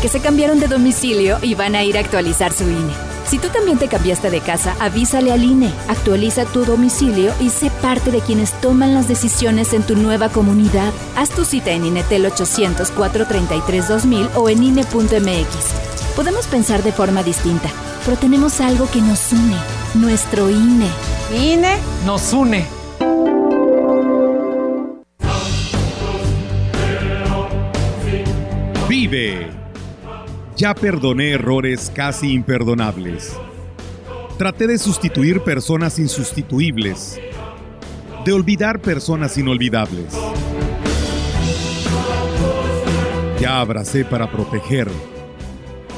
Que 0.00 0.08
se 0.08 0.20
cambiaron 0.20 0.60
de 0.60 0.68
domicilio 0.68 1.38
y 1.42 1.56
van 1.56 1.74
a 1.74 1.82
ir 1.82 1.96
a 1.96 2.00
actualizar 2.00 2.52
su 2.52 2.62
INE. 2.62 2.92
Si 3.26 3.40
tú 3.40 3.48
también 3.48 3.78
te 3.78 3.88
cambiaste 3.88 4.30
de 4.30 4.40
casa, 4.40 4.76
avísale 4.78 5.32
al 5.32 5.42
INE, 5.42 5.72
actualiza 5.88 6.44
tu 6.44 6.64
domicilio 6.64 7.32
y 7.40 7.50
sé 7.50 7.72
parte 7.82 8.12
de 8.12 8.20
quienes 8.20 8.52
toman 8.60 8.94
las 8.94 9.08
decisiones 9.08 9.72
en 9.72 9.82
tu 9.82 9.96
nueva 9.96 10.28
comunidad. 10.28 10.92
Haz 11.16 11.30
tu 11.30 11.44
cita 11.44 11.72
en 11.72 11.84
INETEL 11.84 12.26
800 12.26 12.92
433 12.92 13.88
2000 13.88 14.28
o 14.36 14.48
en 14.48 14.62
INE.mx. 14.62 15.97
Podemos 16.18 16.48
pensar 16.48 16.82
de 16.82 16.90
forma 16.90 17.22
distinta, 17.22 17.70
pero 18.04 18.16
tenemos 18.16 18.60
algo 18.60 18.90
que 18.90 19.00
nos 19.00 19.32
une, 19.32 19.56
nuestro 19.94 20.50
INE. 20.50 20.88
INE 21.32 21.76
nos 22.04 22.32
une. 22.32 22.66
Vive. 28.88 29.46
Ya 30.56 30.74
perdoné 30.74 31.34
errores 31.34 31.92
casi 31.94 32.32
imperdonables. 32.32 33.36
Traté 34.38 34.66
de 34.66 34.78
sustituir 34.78 35.42
personas 35.44 36.00
insustituibles, 36.00 37.20
de 38.24 38.32
olvidar 38.32 38.80
personas 38.80 39.38
inolvidables. 39.38 40.14
Ya 43.40 43.60
abracé 43.60 44.04
para 44.04 44.28
proteger. 44.28 44.88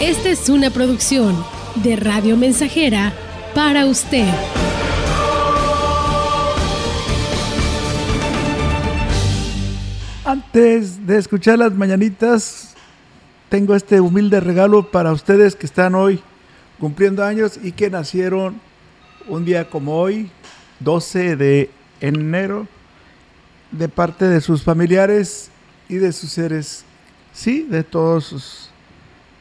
Esta 0.00 0.30
es 0.30 0.48
una 0.48 0.70
producción 0.70 1.44
de 1.74 1.94
Radio 1.94 2.34
Mensajera 2.34 3.12
para 3.54 3.84
usted. 3.84 4.26
Antes 10.24 11.06
de 11.06 11.18
escuchar 11.18 11.58
las 11.58 11.74
mañanitas, 11.74 12.74
tengo 13.50 13.74
este 13.74 14.00
humilde 14.00 14.40
regalo 14.40 14.90
para 14.90 15.12
ustedes 15.12 15.54
que 15.54 15.66
están 15.66 15.94
hoy 15.94 16.22
cumpliendo 16.78 17.22
años 17.22 17.60
y 17.62 17.72
que 17.72 17.90
nacieron 17.90 18.58
un 19.28 19.44
día 19.44 19.68
como 19.68 20.00
hoy, 20.00 20.30
12 20.78 21.36
de 21.36 21.70
enero, 22.00 22.66
de 23.70 23.90
parte 23.90 24.24
de 24.24 24.40
sus 24.40 24.62
familiares 24.62 25.50
y 25.90 25.96
de 25.96 26.10
sus 26.12 26.30
seres, 26.30 26.86
sí, 27.34 27.66
de 27.68 27.84
todos 27.84 28.24
sus 28.24 28.69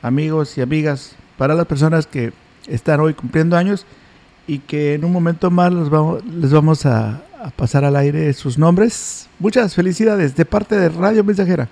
amigos 0.01 0.57
y 0.57 0.61
amigas, 0.61 1.15
para 1.37 1.53
las 1.53 1.65
personas 1.65 2.07
que 2.07 2.33
están 2.67 2.99
hoy 2.99 3.13
cumpliendo 3.13 3.57
años 3.57 3.85
y 4.47 4.59
que 4.59 4.93
en 4.93 5.05
un 5.05 5.11
momento 5.11 5.51
más 5.51 5.71
los 5.71 5.89
vamos, 5.89 6.23
les 6.25 6.51
vamos 6.51 6.85
a, 6.85 7.21
a 7.41 7.49
pasar 7.55 7.85
al 7.85 7.95
aire 7.95 8.31
sus 8.33 8.57
nombres. 8.57 9.27
Muchas 9.39 9.75
felicidades 9.75 10.35
de 10.35 10.45
parte 10.45 10.75
de 10.75 10.89
Radio 10.89 11.23
Mensajera. 11.23 11.69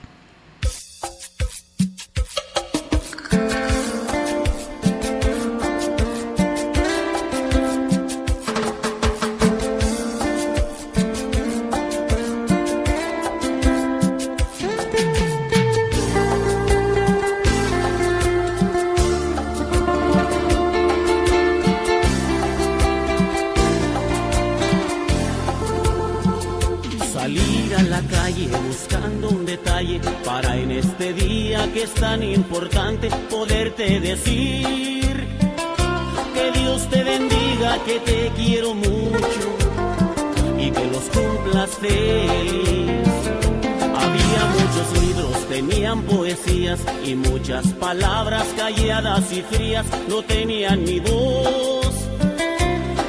Había 44.01 44.41
muchos 44.57 45.01
libros, 45.01 45.47
tenían 45.49 46.01
poesías 46.03 46.79
y 47.03 47.15
muchas 47.15 47.67
palabras 47.73 48.47
calladas 48.55 49.31
y 49.31 49.41
frías 49.41 49.85
no 50.07 50.21
tenían 50.23 50.83
mi 50.83 50.99
voz. 50.99 51.93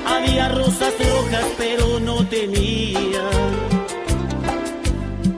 Había 0.06 0.48
rosas 0.48 0.94
rojas 0.98 1.46
pero 1.56 2.00
no 2.00 2.26
tenían 2.26 2.98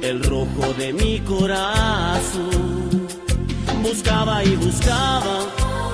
el 0.03 0.23
rojo 0.25 0.73
de 0.77 0.93
mi 0.93 1.21
corazón. 1.21 3.07
Buscaba 3.83 4.43
y 4.45 4.57
buscaba 4.57 5.39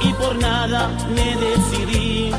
y 0.02 0.12
por 0.14 0.36
nada 0.36 0.88
me 1.14 1.36
decidí. 1.46 2.30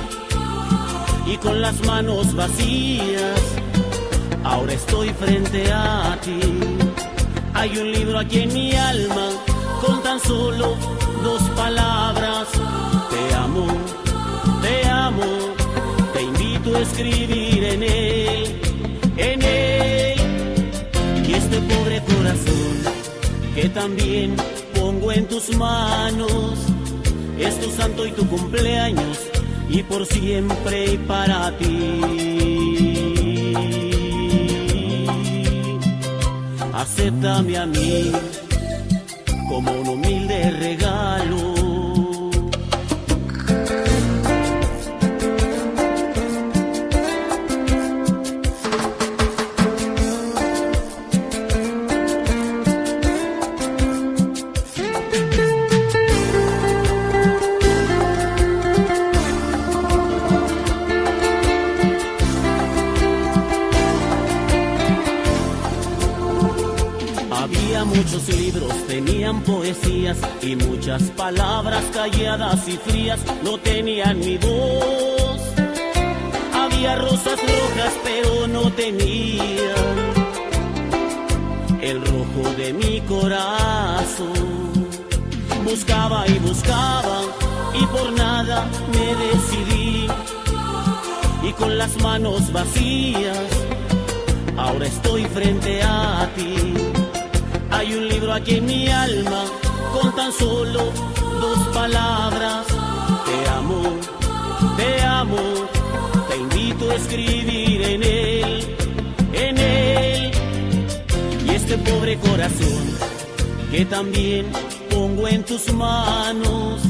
Y 1.26 1.38
con 1.38 1.62
las 1.62 1.80
manos 1.86 2.34
vacías, 2.36 3.42
ahora 4.48 4.74
estoy 4.74 5.10
frente 5.10 5.72
a 5.72 6.18
ti. 6.24 6.40
Hay 7.54 7.78
un 7.78 7.92
libro 7.92 8.20
aquí 8.20 8.40
en 8.40 8.54
mi 8.54 8.74
alma 8.76 9.30
con 9.82 10.02
tan 10.04 10.20
solo 10.20 10.76
dos 11.24 11.42
palabras. 11.56 12.48
Te 13.12 13.36
amo, 13.36 13.68
te 14.62 14.88
amo, 14.88 15.30
te 16.14 16.22
invito 16.22 16.76
a 16.76 16.80
escribir 16.80 17.64
en 17.64 17.84
él, 17.84 18.62
en 19.18 19.42
él. 19.42 20.18
Y 21.28 21.34
este 21.34 21.58
corazón 22.12 22.76
que 23.56 23.70
también 23.70 24.36
pongo 24.76 25.12
en 25.12 25.28
tus 25.28 25.56
manos. 25.56 26.54
Es 27.40 27.60
tu 27.60 27.70
santo 27.70 28.06
y 28.06 28.12
tu 28.12 28.28
cumpleaños 28.28 29.18
y 29.70 29.84
por 29.84 30.06
siempre 30.06 30.94
y 30.94 30.98
para 30.98 31.56
ti. 31.58 32.97
Acéptame 36.78 37.58
a 37.58 37.66
mí 37.66 38.12
como 39.50 39.72
un 39.72 39.88
humilde 39.88 40.52
regalo. 40.52 41.57
Muchos 68.18 68.36
libros, 68.36 68.74
tenían 68.88 69.42
poesías 69.44 70.18
y 70.42 70.56
muchas 70.56 71.04
palabras 71.12 71.84
calladas 71.94 72.68
y 72.68 72.72
frías 72.78 73.20
no 73.44 73.60
tenían 73.60 74.18
mi 74.18 74.40
voz. 74.40 75.40
Había 76.52 76.96
rosas 76.96 77.40
rojas 77.40 77.94
pero 78.04 78.48
no 78.48 78.72
tenían 78.72 79.76
el 81.80 82.02
rojo 82.02 82.50
de 82.58 82.74
mi 82.74 83.02
corazón. 83.02 84.34
Buscaba 85.64 86.28
y 86.28 86.40
buscaba 86.40 87.22
y 87.80 87.86
por 87.86 88.12
nada 88.14 88.66
me 88.94 89.14
decidí. 89.28 90.08
Y 91.44 91.54
con 91.54 91.78
las 91.78 91.96
manos 92.02 92.52
vacías, 92.52 93.48
ahora 94.58 94.88
estoy 94.88 95.26
frente 95.26 95.84
a 95.84 96.28
ti. 96.36 96.87
Hay 97.72 97.94
un 97.94 98.08
libro 98.08 98.34
aquí 98.34 98.56
en 98.56 98.66
mi 98.66 98.88
alma 98.88 99.44
con 99.94 100.16
tan 100.16 100.32
solo 100.32 100.92
dos 101.42 101.60
palabras. 101.74 102.66
Te 103.26 103.50
amo, 103.50 103.82
te 104.78 105.04
amo, 105.04 105.38
te 106.30 106.38
invito 106.38 106.92
a 106.92 106.96
escribir 106.96 107.82
en 107.82 108.04
él, 108.04 108.76
en 109.34 109.58
él. 109.58 110.32
Y 111.48 111.50
este 111.56 111.78
pobre 111.78 112.18
corazón 112.18 112.98
que 113.72 113.86
también 113.86 114.46
pongo 114.90 115.28
en 115.28 115.44
tus 115.44 115.74
manos, 115.74 116.82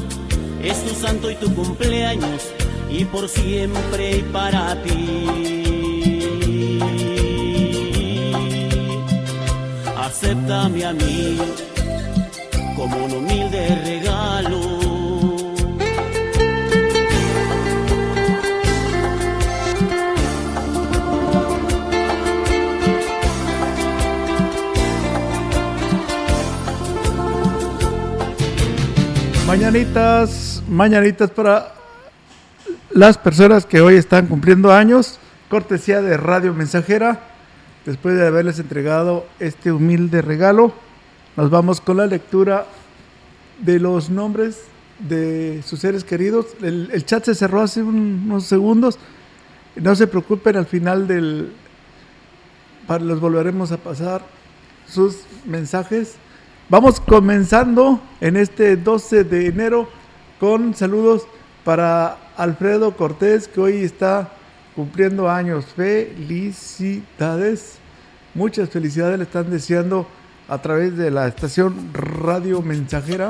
es 0.64 0.84
tu 0.86 0.94
santo 0.94 1.32
y 1.32 1.36
tu 1.36 1.54
cumpleaños 1.54 2.44
y 2.90 3.04
por 3.06 3.28
siempre 3.28 4.18
y 4.18 4.22
para 4.22 4.82
ti. 4.84 5.57
Acéptame 10.18 10.84
a 10.84 10.94
mí 10.94 11.38
como 12.76 13.06
un 13.06 13.12
humilde 13.12 13.82
regalo. 13.86 14.60
Mañanitas, 29.46 30.64
mañanitas 30.68 31.30
para 31.30 31.74
las 32.90 33.20
personas 33.20 33.68
que 33.68 33.82
hoy 33.82 33.96
están 33.96 34.26
cumpliendo 34.26 34.74
años, 34.74 35.20
cortesía 35.48 36.02
de 36.02 36.18
Radio 36.18 36.56
Mensajera. 36.56 37.37
Después 37.88 38.18
de 38.18 38.28
haberles 38.28 38.60
entregado 38.60 39.26
este 39.40 39.72
humilde 39.72 40.22
regalo, 40.22 40.74
nos 41.38 41.50
vamos 41.50 41.80
con 41.80 41.96
la 41.96 42.06
lectura 42.06 42.66
de 43.60 43.80
los 43.80 44.10
nombres 44.10 44.64
de 45.00 45.64
sus 45.66 45.80
seres 45.80 46.04
queridos. 46.04 46.48
El, 46.62 47.06
chat 47.06 47.24
se 47.24 47.34
cerró 47.34 47.62
hace 47.62 47.82
un- 47.82 48.24
unos 48.26 48.44
segundos. 48.44 49.00
No 49.78 49.96
se 49.96 50.06
preocupen, 50.06 50.58
al 50.58 50.66
final 50.66 51.08
del... 51.08 51.54
Para, 52.88 53.06
los 53.06 53.22
volveremos 53.22 53.72
a 53.72 53.78
pasar 53.78 54.22
sus 54.86 55.20
mensajes. 55.46 56.16
Vamos 56.68 57.00
comenzando 57.00 58.02
en 58.20 58.36
este 58.36 58.76
12 58.76 59.24
de 59.24 59.48
enero 59.48 59.88
con 60.42 60.76
saludos 60.76 61.26
para 61.64 62.18
Alfredo 62.36 62.98
Cortés, 62.98 63.48
que 63.48 63.62
hoy 63.62 63.78
está 63.78 64.34
cumpliendo 64.78 65.30
años. 65.30 65.66
Felicidades. 65.76 66.60
Muchas 68.36 68.70
felicidades 68.70 69.18
le 69.18 69.24
están 69.24 69.50
deseando 69.50 70.08
a 70.48 70.62
través 70.62 70.96
de 70.96 71.10
la 71.10 71.28
estación 71.28 71.90
Radio 71.94 72.62
Mensajera. 72.62 73.30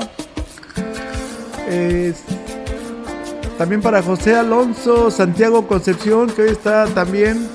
También 3.57 3.81
para 3.81 4.03
José 4.03 4.35
Alonso 4.35 5.09
Santiago 5.09 5.65
Concepción, 5.67 6.29
que 6.29 6.41
hoy 6.43 6.49
está 6.49 6.85
también 6.87 7.47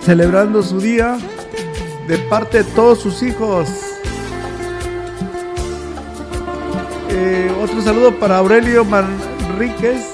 celebrando 0.00 0.62
su 0.62 0.80
día 0.80 1.18
de 2.06 2.18
parte 2.18 2.62
de 2.62 2.70
todos 2.70 3.00
sus 3.00 3.22
hijos. 3.24 3.68
Eh, 7.10 7.52
otro 7.62 7.82
saludo 7.82 8.16
para 8.18 8.38
Aurelio 8.38 8.84
Manríquez. 8.84 10.11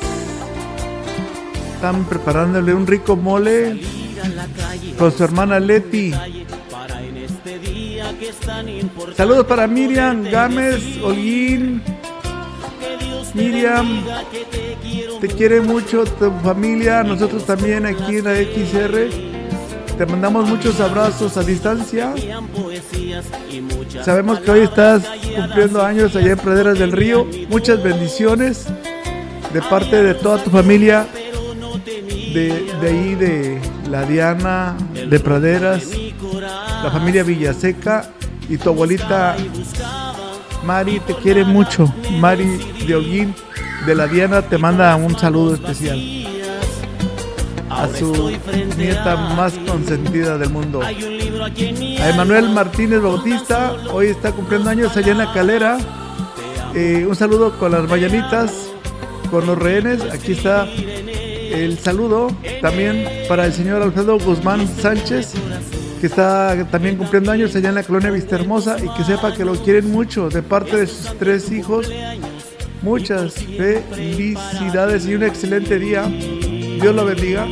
Están 1.78 2.06
preparándole 2.06 2.74
un 2.74 2.88
rico 2.88 3.14
mole 3.14 3.80
con 4.98 5.12
su 5.12 5.22
hermana 5.22 5.60
Leti. 5.60 6.12
Saludos 9.16 9.46
para 9.46 9.68
Miriam 9.68 10.24
Gámez, 10.24 10.82
Holguín. 11.00 11.80
Miriam, 13.32 14.04
te 15.20 15.28
quiere 15.28 15.60
mucho 15.60 16.02
tu 16.02 16.32
familia, 16.42 17.04
nosotros 17.04 17.46
también 17.46 17.86
aquí 17.86 18.16
en 18.16 18.24
la 18.24 18.34
XR. 18.34 19.08
Te 19.96 20.04
mandamos 20.04 20.48
muchos 20.48 20.80
abrazos 20.80 21.36
a 21.36 21.44
distancia. 21.44 22.12
Sabemos 24.04 24.40
que 24.40 24.50
hoy 24.50 24.60
estás 24.62 25.04
cumpliendo 25.36 25.80
años 25.80 26.16
allá 26.16 26.32
en 26.32 26.38
Praderas 26.38 26.76
del 26.76 26.90
Río. 26.90 27.24
Muchas 27.48 27.80
bendiciones 27.80 28.66
de 29.52 29.62
parte 29.62 30.02
de 30.02 30.14
toda 30.14 30.42
tu 30.42 30.50
familia, 30.50 31.06
de, 32.32 32.72
ahí 32.82 33.14
de 33.14 33.60
la 33.90 34.04
Diana, 34.04 34.76
de 34.92 35.20
Praderas, 35.20 35.84
la 36.82 36.90
familia 36.90 37.22
Villaseca 37.22 38.10
y 38.48 38.56
tu 38.56 38.70
abuelita 38.70 39.36
Mari 40.64 41.00
te 41.00 41.14
quiere 41.14 41.44
mucho. 41.44 41.92
Mari 42.18 42.58
de 42.86 42.94
Holguín 42.94 43.34
de 43.86 43.94
la 43.94 44.06
Diana 44.06 44.42
te 44.42 44.58
manda 44.58 44.94
un 44.96 45.18
saludo 45.18 45.54
especial 45.54 45.98
a 47.70 47.86
su 47.88 48.36
nieta 48.76 49.16
más 49.36 49.54
consentida 49.66 50.36
del 50.36 50.50
mundo. 50.50 50.82
A 50.82 52.10
Emanuel 52.10 52.48
Martínez 52.50 53.00
Bautista, 53.00 53.76
hoy 53.92 54.08
está 54.08 54.32
cumpliendo 54.32 54.70
años 54.70 54.96
allá 54.96 55.12
en 55.12 55.18
la 55.18 55.32
calera. 55.32 55.78
Eh, 56.74 57.06
un 57.08 57.14
saludo 57.14 57.56
con 57.58 57.72
las 57.72 57.88
mañanitas, 57.88 58.52
con 59.30 59.46
los 59.46 59.56
rehenes. 59.56 60.02
Aquí 60.12 60.32
está 60.32 60.66
el 61.52 61.78
saludo 61.78 62.28
también 62.60 63.06
para 63.28 63.46
el 63.46 63.52
señor 63.52 63.82
Alfredo 63.82 64.18
Guzmán 64.18 64.66
Sánchez, 64.68 65.34
que 66.00 66.06
está 66.06 66.66
también 66.70 66.96
cumpliendo 66.96 67.30
años 67.30 67.54
allá 67.56 67.70
en 67.70 67.74
la 67.74 67.82
colonia 67.82 68.10
Vista 68.10 68.36
Hermosa 68.36 68.76
y 68.82 68.88
que 68.96 69.04
sepa 69.04 69.34
que 69.34 69.44
lo 69.44 69.54
quieren 69.54 69.90
mucho 69.90 70.28
de 70.28 70.42
parte 70.42 70.76
de 70.76 70.86
sus 70.86 71.16
tres 71.18 71.50
hijos. 71.50 71.90
Muchas 72.82 73.34
felicidades 73.34 75.06
y 75.06 75.14
un 75.14 75.24
excelente 75.24 75.78
día. 75.78 76.04
Dios 76.04 76.94
lo 76.94 77.04
bendiga. 77.04 77.46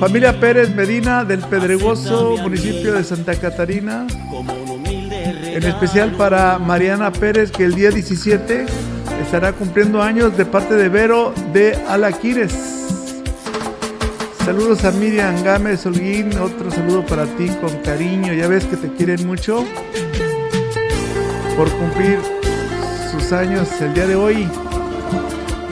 Familia 0.00 0.38
Pérez 0.40 0.74
Medina 0.74 1.24
del 1.24 1.40
Pedregoso, 1.40 2.36
municipio 2.42 2.94
de 2.94 3.04
Santa 3.04 3.36
Catarina. 3.36 4.06
En 5.54 5.62
especial 5.62 6.10
para 6.12 6.58
Mariana 6.58 7.12
Pérez, 7.12 7.52
que 7.52 7.64
el 7.64 7.74
día 7.74 7.90
17 7.90 8.66
estará 9.22 9.52
cumpliendo 9.52 10.02
años 10.02 10.36
de 10.36 10.44
parte 10.44 10.74
de 10.74 10.88
Vero 10.88 11.32
de 11.52 11.76
Alaquires. 11.88 12.73
Saludos 14.44 14.84
a 14.84 14.90
Miriam 14.90 15.42
Gámez 15.42 15.86
Holguín, 15.86 16.36
otro 16.38 16.70
saludo 16.70 17.04
para 17.06 17.24
ti 17.24 17.48
con 17.62 17.70
cariño. 17.78 18.34
Ya 18.34 18.46
ves 18.46 18.66
que 18.66 18.76
te 18.76 18.92
quieren 18.92 19.26
mucho 19.26 19.64
por 21.56 21.70
cumplir 21.70 22.18
sus 23.10 23.32
años 23.32 23.68
el 23.80 23.94
día 23.94 24.06
de 24.06 24.16
hoy. 24.16 24.46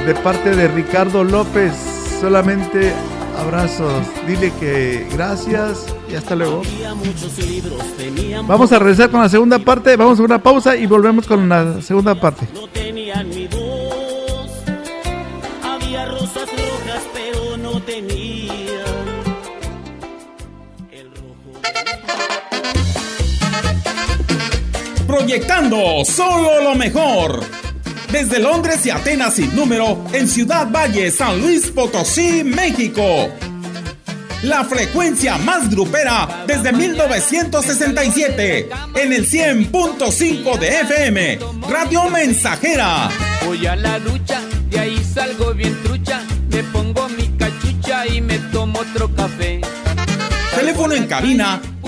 De 0.07 0.15
parte 0.15 0.57
de 0.57 0.69
Ricardo 0.69 1.23
López, 1.23 1.75
solamente 2.21 2.95
Abrazos. 3.39 4.07
Dile 4.27 4.53
que 4.59 5.07
gracias 5.13 5.87
y 6.11 6.15
hasta 6.15 6.35
luego. 6.35 6.63
Vamos 8.47 8.73
a 8.73 8.79
regresar 8.79 9.11
con 9.11 9.21
la 9.21 9.29
segunda 9.29 9.59
parte. 9.59 9.97
Vamos 9.97 10.21
a 10.21 10.23
una 10.23 10.43
pausa 10.43 10.77
y 10.77 10.87
volvemos 10.87 11.27
con 11.27 11.49
la 11.49 11.83
segunda 11.83 12.15
parte. 12.15 12.47
No 12.55 12.69
Proyectando 25.13 26.07
solo 26.07 26.63
lo 26.63 26.75
mejor. 26.75 27.45
Desde 28.11 28.39
Londres 28.39 28.87
y 28.87 28.91
Atenas 28.91 29.35
sin 29.35 29.55
número, 29.55 30.03
en 30.15 30.27
Ciudad 30.27 30.67
Valle, 30.71 31.11
San 31.11 31.39
Luis 31.39 31.71
Potosí, 31.71 32.43
México. 32.43 33.29
La 34.43 34.65
frecuencia 34.65 35.37
más 35.37 35.69
grupera 35.69 36.45
desde 36.47 36.73
1967, 36.73 38.71
en 38.95 39.13
el 39.13 39.29
100.5 39.29 40.59
de 40.59 40.81
FM, 40.81 41.39
Radio 41.69 42.09
Mensajera. 42.09 43.11
Voy 43.45 43.67
a 43.67 43.77
la 43.77 43.99
lucha, 43.99 44.41
de 44.71 44.81
ahí 44.81 45.05
salgo 45.05 45.53
bien 45.53 45.77
trucha, 45.83 46.23
me 46.49 46.63
pongo 46.63 47.07
mi 47.11 47.29
cachucha 47.37 48.07
y 48.07 48.23
me 48.23 48.39
tomo 48.51 48.81
otro 48.81 49.15
café. 49.15 49.61
Teléfono 50.55 50.95
en 50.95 51.07
cabina 51.07 51.61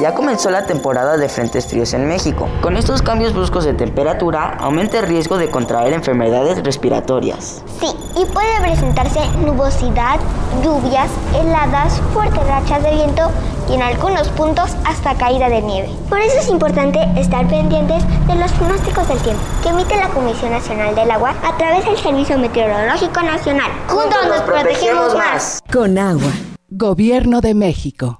Ya 0.00 0.14
comenzó 0.14 0.48
la 0.50 0.64
temporada 0.64 1.18
de 1.18 1.28
frentes 1.28 1.66
fríos 1.66 1.92
en 1.92 2.08
México. 2.08 2.48
Con 2.62 2.78
estos 2.78 3.02
cambios 3.02 3.34
bruscos 3.34 3.64
de 3.64 3.74
temperatura, 3.74 4.56
aumenta 4.58 4.98
el 4.98 5.06
riesgo 5.06 5.36
de 5.36 5.50
contraer 5.50 5.92
enfermedades 5.92 6.62
respiratorias. 6.64 7.62
Sí, 7.78 7.88
y 8.16 8.24
puede 8.24 8.60
presentarse 8.62 9.20
nubosidad, 9.44 10.18
lluvias, 10.64 11.10
heladas, 11.34 12.00
fuertes 12.14 12.42
rachas 12.46 12.82
de 12.82 12.92
viento 12.92 13.30
y 13.68 13.74
en 13.74 13.82
algunos 13.82 14.28
puntos 14.28 14.74
hasta 14.86 15.14
caída 15.16 15.50
de 15.50 15.60
nieve. 15.60 15.90
Por 16.08 16.18
eso 16.18 16.38
es 16.38 16.48
importante 16.48 16.98
estar 17.16 17.46
pendientes 17.48 18.02
de 18.26 18.36
los 18.36 18.50
pronósticos 18.52 19.06
del 19.06 19.18
tiempo 19.18 19.42
que 19.62 19.68
emite 19.68 19.96
la 19.96 20.08
Comisión 20.08 20.50
Nacional 20.50 20.94
del 20.94 21.10
Agua 21.10 21.34
a 21.44 21.58
través 21.58 21.84
del 21.84 21.98
Servicio 21.98 22.38
Meteorológico 22.38 23.20
Nacional. 23.20 23.70
Juntos 23.86 24.18
nos 24.28 24.40
protegemos 24.40 25.14
más. 25.14 25.60
Con 25.70 25.98
agua. 25.98 26.32
Gobierno 26.70 27.42
de 27.42 27.52
México. 27.52 28.19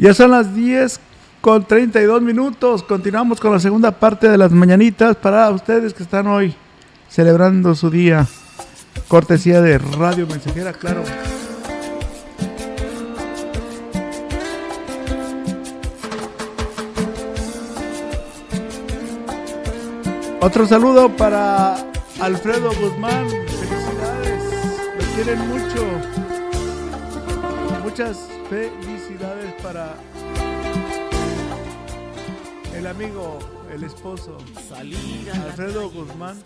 Ya 0.00 0.14
son 0.14 0.30
las 0.30 0.54
10 0.54 0.98
con 1.42 1.66
32 1.66 2.22
minutos. 2.22 2.82
Continuamos 2.82 3.38
con 3.38 3.52
la 3.52 3.60
segunda 3.60 3.90
parte 3.90 4.30
de 4.30 4.38
las 4.38 4.50
mañanitas 4.50 5.14
para 5.14 5.50
ustedes 5.50 5.92
que 5.92 6.02
están 6.02 6.26
hoy 6.26 6.54
celebrando 7.10 7.74
su 7.74 7.90
día. 7.90 8.26
Cortesía 9.08 9.60
de 9.60 9.76
Radio 9.76 10.26
Mensajera, 10.26 10.72
claro. 10.72 11.04
Otro 20.40 20.66
saludo 20.66 21.14
para 21.14 21.76
Alfredo 22.20 22.70
Guzmán. 22.80 23.28
Felicidades. 23.28 24.44
Lo 24.96 25.14
quieren 25.14 25.38
mucho. 25.50 25.84
Muchas 27.84 28.16
felicidades 28.48 28.99
para 29.62 29.96
el 32.74 32.86
amigo, 32.86 33.38
el 33.70 33.84
esposo, 33.84 34.38
Alfredo 34.74 35.90
Guzmán. 35.90 36.42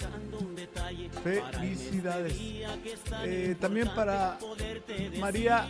Felicidades. 1.23 2.35
Eh, 3.23 3.55
también 3.61 3.89
para 3.95 4.39
María 5.21 5.69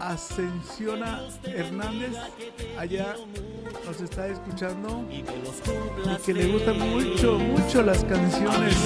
Ascensiona 0.00 1.22
Hernández, 1.44 2.12
allá 2.78 3.14
nos 3.84 4.00
está 4.00 4.28
escuchando 4.28 5.04
y 5.10 5.22
que 6.24 6.34
le 6.34 6.46
gustan 6.52 6.78
mucho, 6.78 7.38
mucho 7.38 7.82
las 7.82 8.04
canciones 8.04 8.76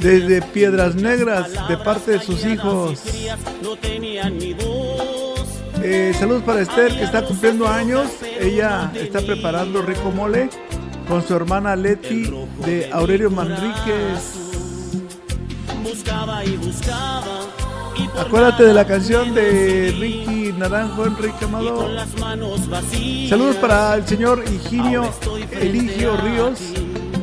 desde 0.00 0.42
Piedras 0.42 0.94
Negras 0.94 1.68
de 1.68 1.76
parte 1.76 2.12
de 2.12 2.20
sus 2.20 2.44
hijos. 2.44 3.02
Eh, 5.82 6.12
saludos 6.18 6.42
para 6.42 6.60
Esther 6.60 6.92
que 6.96 7.04
está 7.04 7.24
cumpliendo 7.24 7.68
años. 7.68 8.10
Ella 8.40 8.90
está 8.94 9.20
preparando 9.20 9.82
rico 9.82 10.10
mole 10.10 10.50
con 11.08 11.26
su 11.26 11.34
hermana 11.34 11.76
Leti 11.76 12.30
de 12.64 12.90
Aurelio 12.92 13.30
Manríquez. 13.30 14.34
Buscaba 15.82 16.44
y 16.44 16.56
buscaba. 16.56 17.67
Acuérdate 18.18 18.64
de 18.64 18.74
la 18.74 18.86
canción 18.86 19.34
de 19.34 19.94
Ricky 19.98 20.52
Naranjo, 20.56 21.06
Enrique 21.06 21.44
Amado. 21.44 21.88
Saludos 23.28 23.56
para 23.56 23.94
el 23.94 24.06
señor 24.06 24.44
Higinio 24.46 25.10
Eligio 25.52 26.16
Ríos, 26.16 26.60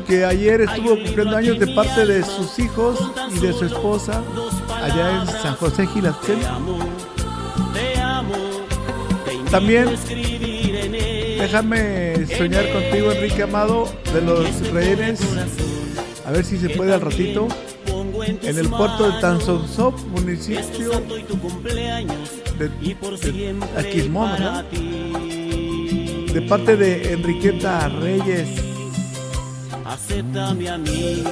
que 0.06 0.24
ayer 0.24 0.62
estuvo 0.62 0.96
cumpliendo 0.96 1.36
años 1.36 1.58
de 1.58 1.66
parte 1.68 2.06
de 2.06 2.22
sus 2.22 2.58
hijos 2.58 2.98
y 3.34 3.38
de 3.38 3.52
su 3.52 3.66
esposa 3.66 4.22
allá 4.82 5.22
en 5.22 5.26
San 5.26 5.54
José 5.56 5.86
Gilatel. 5.86 6.38
También 9.50 9.94
déjame 11.38 12.26
soñar 12.36 12.70
contigo, 12.72 13.12
Enrique 13.12 13.42
Amado, 13.42 13.88
de 14.12 14.22
los 14.22 14.72
rehenes. 14.72 15.20
A 16.26 16.32
ver 16.32 16.44
si 16.44 16.58
se 16.58 16.70
puede 16.70 16.92
al 16.92 17.00
ratito. 17.00 17.46
En 18.26 18.58
el 18.58 18.68
puerto 18.68 19.08
de 19.08 19.20
Tanzonsop, 19.20 19.96
municipio 20.08 20.90
cumpleaños 21.40 22.32
de, 22.58 22.70
y 22.80 22.94
por 22.94 23.16
de 23.20 23.56
Aquismón, 23.76 24.30
ti. 24.70 26.26
de 26.32 26.42
parte 26.48 26.76
de 26.76 27.12
Enriqueta 27.12 27.88
Reyes. 27.88 28.48
Acéptame 29.84 30.68
a 30.68 30.76
mí 30.76 31.22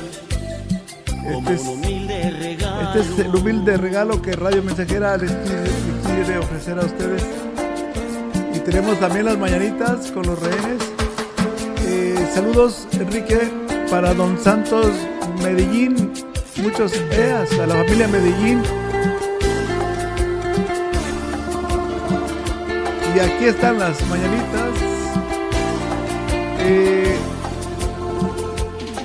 Este 1.27 1.55
es, 1.55 1.62
este 1.62 3.01
es 3.01 3.19
el 3.19 3.35
humilde 3.35 3.77
regalo 3.77 4.23
que 4.23 4.33
Radio 4.33 4.62
Mensajera 4.62 5.16
les 5.16 5.33
quiere, 5.33 5.62
les 5.62 6.07
quiere 6.15 6.39
ofrecer 6.39 6.79
a 6.79 6.85
ustedes. 6.85 7.25
Y 8.55 8.61
tenemos 8.61 9.01
también 9.01 9.25
las 9.25 9.37
mañanitas 9.37 10.12
con 10.12 10.27
los 10.27 10.39
rehenes. 10.39 10.83
Eh, 11.89 12.29
saludos, 12.33 12.87
Enrique, 12.93 13.51
para 13.91 14.15
Don 14.15 14.39
Santos 14.39 14.93
Medellín. 15.43 16.12
Muchos 16.56 16.93
EAS 17.10 17.59
a 17.59 17.66
la 17.66 17.74
familia 17.74 18.09
Medellín. 18.09 18.62
Y 23.14 23.18
aquí 23.18 23.44
están 23.47 23.78
las 23.78 24.01
mañanitas. 24.06 24.70
Eh, 26.60 27.16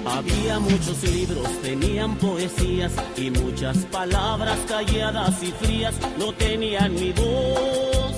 Había 0.06 0.60
muchos 0.60 1.04
libros, 1.04 1.48
tenían 1.62 2.16
poesías 2.16 2.92
y 3.16 3.32
muchas 3.32 3.78
palabras 3.86 4.58
calladas 4.68 5.42
y 5.42 5.52
frías 5.52 5.96
no 6.18 6.34
tenían 6.34 6.94
mi 6.94 7.14
voz. 7.14 8.14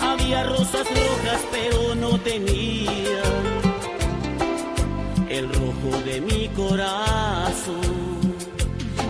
Había 0.00 0.44
rosas 0.44 0.86
rojas, 0.88 1.40
pero 1.50 1.94
no 1.94 2.18
tenían 2.18 3.51
el 5.32 5.48
rojo 5.48 6.02
de 6.04 6.20
mi 6.20 6.48
corazón. 6.48 7.80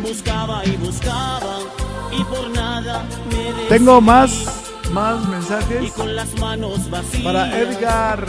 Buscaba 0.03 0.65
y 0.65 0.77
buscaba 0.77 1.59
y 2.17 2.23
por 2.25 2.49
nada 2.51 3.05
me 3.31 3.69
tengo 3.69 4.01
más, 4.01 4.45
más 4.93 5.25
y 5.25 5.29
mensajes 5.29 5.93
con 5.93 6.15
las 6.15 6.33
manos 6.39 6.89
vacías. 6.91 7.25
para 7.25 7.59
Edgar. 7.59 8.27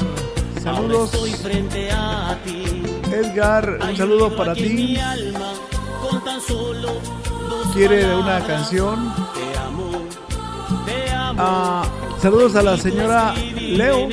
Ahora 0.66 0.78
Saludos. 0.78 1.14
estoy 1.14 1.32
frente 1.32 1.92
a 1.92 2.38
ti. 2.46 2.84
Edgar, 3.12 3.80
un 3.82 3.98
saludo 3.98 4.36
para 4.36 4.54
ti. 4.56 4.70
Mi 4.70 4.98
alma 4.98 5.54
con 6.02 6.24
tan 6.24 6.40
solo 6.42 6.94
dos 7.50 7.68
quiere 7.74 8.16
una 8.16 8.40
canción. 8.46 9.14
Te 9.34 9.60
amo, 9.60 9.92
te 10.86 11.12
amo. 11.12 11.40
Ah, 11.44 11.84
saludos 12.22 12.56
a 12.56 12.64
la 12.64 12.78
señora 12.78 13.34
Leo, 13.60 14.08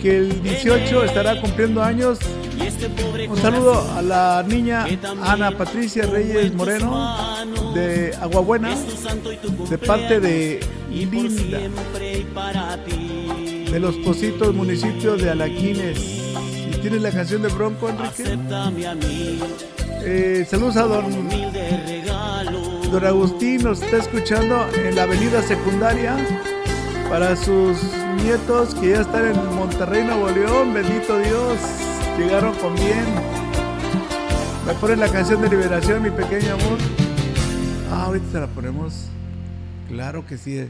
que 0.00 0.18
el 0.18 0.42
18 0.42 1.04
estará 1.04 1.40
cumpliendo 1.40 1.82
años. 1.82 2.20
Un 3.28 3.36
saludo 3.38 3.86
a 3.96 4.02
la 4.02 4.44
niña 4.46 4.84
Ana 5.22 5.50
Patricia 5.56 6.04
Reyes 6.06 6.54
Moreno 6.54 7.16
de 7.74 8.14
Aguabuena, 8.20 8.76
de 9.68 9.78
parte 9.78 10.20
de 10.20 10.60
Linda, 10.90 11.60
de 13.70 13.80
los 13.80 13.96
Positos, 13.96 14.54
municipio 14.54 15.16
de 15.16 15.30
Alaquines. 15.30 15.98
¿Y 15.98 16.78
tienes 16.80 17.02
la 17.02 17.10
canción 17.10 17.42
de 17.42 17.48
Bronco, 17.48 17.88
Enrique? 17.88 18.38
Eh, 20.02 20.46
saludos 20.48 20.76
a 20.76 20.82
don, 20.82 21.28
don 22.90 23.04
Agustín, 23.04 23.62
nos 23.62 23.82
está 23.82 23.96
escuchando 23.98 24.66
en 24.74 24.94
la 24.94 25.04
avenida 25.04 25.42
secundaria 25.42 26.16
para 27.08 27.36
sus 27.36 27.78
nietos 28.22 28.74
que 28.74 28.90
ya 28.90 29.00
están 29.00 29.26
en 29.26 29.54
Monterrey, 29.54 30.04
Nuevo 30.04 30.28
León. 30.30 30.74
Bendito 30.74 31.18
Dios, 31.18 31.58
llegaron 32.18 32.54
con 32.54 32.74
bien. 32.74 33.04
Me 34.66 34.74
ponen 34.74 35.00
la 35.00 35.08
canción 35.08 35.40
de 35.42 35.48
liberación, 35.48 36.02
mi 36.02 36.10
pequeño 36.10 36.54
amor. 36.54 36.78
Ah, 37.92 38.04
ahorita 38.06 38.26
se 38.32 38.40
la 38.40 38.46
ponemos. 38.46 39.06
Claro 39.88 40.26
que 40.26 40.36
sí. 40.36 40.68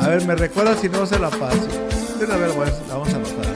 A 0.00 0.08
ver, 0.08 0.26
me 0.26 0.34
recuerda 0.34 0.74
si 0.76 0.88
no 0.88 1.04
se 1.04 1.18
la 1.18 1.28
paso. 1.28 1.66
De 2.18 2.24
una 2.24 2.36
vez, 2.36 2.56
la 2.88 2.94
vamos 2.94 3.12
a 3.12 3.16
anotar. 3.16 3.46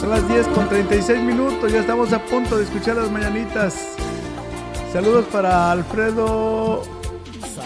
Son 0.00 0.10
las 0.10 0.26
10 0.26 0.46
con 0.48 0.68
36 0.68 1.20
minutos, 1.20 1.70
ya 1.70 1.80
estamos 1.80 2.12
a 2.12 2.24
punto 2.24 2.56
de 2.56 2.64
escuchar 2.64 2.96
las 2.96 3.10
mañanitas. 3.10 3.96
Saludos 4.92 5.26
para 5.30 5.70
Alfredo, 5.70 6.82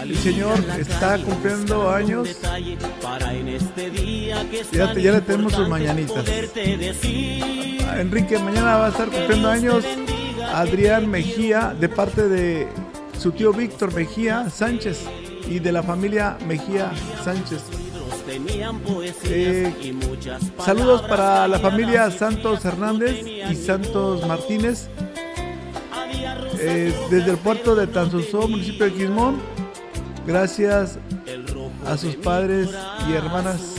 el 0.01 0.15
señor 0.17 0.59
está 0.79 1.17
cumpliendo 1.17 1.89
años. 1.89 2.29
Ya, 4.71 4.93
te- 4.93 5.01
ya 5.01 5.11
le 5.13 5.21
tenemos 5.21 5.53
sus 5.53 5.67
mañanitas. 5.67 6.23
Ah, 7.87 7.99
Enrique, 7.99 8.37
mañana 8.39 8.77
va 8.77 8.85
a 8.87 8.89
estar 8.89 9.09
cumpliendo 9.09 9.49
años 9.49 9.83
Adrián 10.53 11.09
Mejía, 11.09 11.75
de 11.79 11.89
parte 11.89 12.27
de 12.27 12.67
su 13.19 13.31
tío 13.31 13.51
Víctor 13.53 13.93
Mejía 13.93 14.49
Sánchez 14.49 14.99
y 15.49 15.59
de 15.59 15.71
la 15.71 15.81
familia 15.81 16.37
Mejía 16.47 16.91
Sánchez. 17.23 17.61
Eh, 19.25 19.73
saludos 20.63 21.01
para 21.03 21.47
la 21.47 21.59
familia 21.59 22.09
Santos 22.11 22.63
Hernández 22.65 23.25
y 23.25 23.55
Santos 23.55 24.25
Martínez 24.27 24.89
eh, 26.59 26.93
desde 27.09 27.31
el 27.31 27.37
puerto 27.37 27.75
de 27.75 27.87
Tanzuzó, 27.87 28.47
municipio 28.47 28.85
de 28.85 28.93
Quismón. 28.93 29.41
Gracias 30.25 30.97
a 31.85 31.97
sus 31.97 32.15
padres 32.15 32.69
y 33.07 33.13
hermanas. 33.13 33.75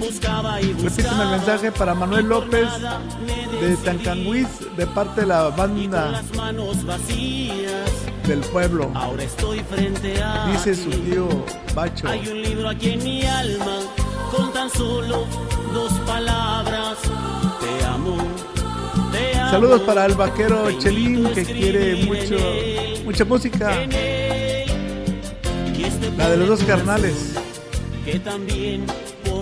Repiten 0.00 1.20
el 1.20 1.28
mensaje 1.28 1.72
para 1.72 1.94
Manuel 1.94 2.26
López 2.26 2.68
de 3.60 3.76
Tancanguis 3.84 4.46
de 4.76 4.86
parte 4.86 5.22
de 5.22 5.26
la 5.26 5.48
banda 5.48 6.22
del 8.26 8.40
pueblo. 8.40 8.90
Ahora 8.94 9.24
estoy 9.24 9.60
frente 9.60 10.22
a 10.22 10.46
Dice 10.46 10.74
su 10.74 10.90
tío 10.90 11.28
Bacho. 11.74 12.08
Hay 12.08 12.28
un 12.28 12.42
libro 12.42 12.68
aquí 12.68 12.90
en 12.90 13.02
mi 13.02 13.24
alma 13.24 13.78
con 14.30 14.52
tan 14.52 14.70
solo 14.70 15.24
dos 15.72 15.92
palabras. 16.06 16.98
Te 17.60 17.84
amo. 17.86 18.16
Saludos 19.50 19.80
para 19.82 20.04
el 20.06 20.14
vaquero 20.14 20.70
Chelín 20.78 21.24
que 21.32 21.44
quiere 21.44 22.04
mucho 22.04 22.36
mucha 23.04 23.24
música. 23.24 23.70
La 26.16 26.30
de 26.30 26.36
los 26.36 26.48
dos 26.48 26.64
carnales. 26.64 27.34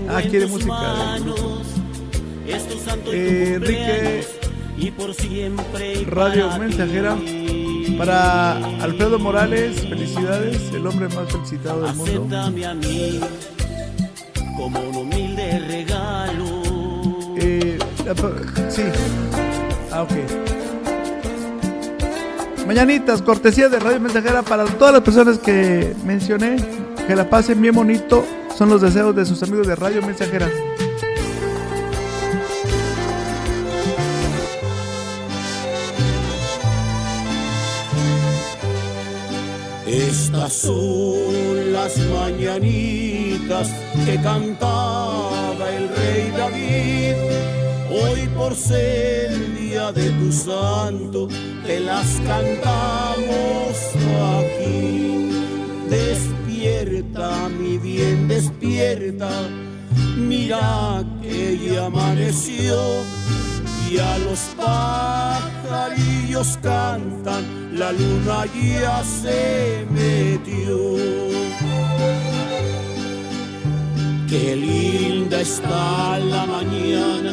Ah, 0.08 0.22
quiere 0.22 0.46
música 0.46 1.16
Eh, 3.08 3.52
Enrique 3.56 3.56
cumpleaños, 3.56 4.26
y 4.78 4.90
por 4.92 5.14
siempre 5.14 5.94
y 5.94 6.04
Radio 6.04 6.56
Mensajera. 6.58 7.16
Para 7.98 8.56
Alfredo 8.82 9.18
Morales, 9.18 9.80
felicidades, 9.80 10.72
el 10.72 10.86
hombre 10.86 11.08
más 11.08 11.32
felicitado 11.32 11.82
del 11.82 11.94
mundo. 11.96 12.36
Acéptame 12.36 12.66
a 12.66 12.74
mí 12.74 13.20
como 14.56 14.80
un 14.80 14.96
humilde 14.96 15.58
regalo. 15.60 16.62
Eh, 17.38 17.78
sí. 18.68 18.82
Ah. 19.98 20.06
Mañanitas, 22.66 23.22
cortesía 23.22 23.70
de 23.70 23.78
Radio 23.78 23.98
Mensajera 23.98 24.42
para 24.42 24.66
todas 24.66 24.92
las 24.92 25.02
personas 25.02 25.38
que 25.38 25.94
mencioné. 26.04 26.56
Que 27.06 27.16
la 27.16 27.30
pasen 27.30 27.62
bien 27.62 27.74
bonito. 27.74 28.22
Son 28.54 28.68
los 28.68 28.82
deseos 28.82 29.16
de 29.16 29.24
sus 29.24 29.42
amigos 29.42 29.66
de 29.66 29.74
Radio 29.74 30.02
Mensajera. 30.02 30.50
Estas 39.86 40.52
son 40.52 41.72
las 41.72 41.96
mañanitas 41.96 43.70
que 44.04 44.20
cantaba 44.20 45.70
el 45.70 45.88
rey 45.88 46.32
David. 46.36 47.45
Hoy 47.98 48.28
por 48.36 48.54
ser 48.54 49.32
el 49.32 49.56
día 49.56 49.90
de 49.90 50.10
tu 50.10 50.30
santo, 50.30 51.28
te 51.64 51.80
las 51.80 52.20
cantamos 52.26 53.74
aquí. 54.36 55.30
Despierta, 55.88 57.48
mi 57.48 57.78
bien, 57.78 58.28
despierta. 58.28 59.30
Mira 60.16 61.02
que 61.22 61.58
ya 61.58 61.86
amaneció 61.86 62.76
y 63.90 63.98
a 63.98 64.18
los 64.18 64.40
pajarillos 64.56 66.58
cantan, 66.62 67.78
la 67.78 67.92
luna 67.92 68.44
ya 68.54 69.02
se 69.04 69.86
metió. 69.90 70.96
Qué 74.28 74.54
linda 74.56 75.40
está 75.40 76.18
la 76.18 76.44
mañana 76.44 77.32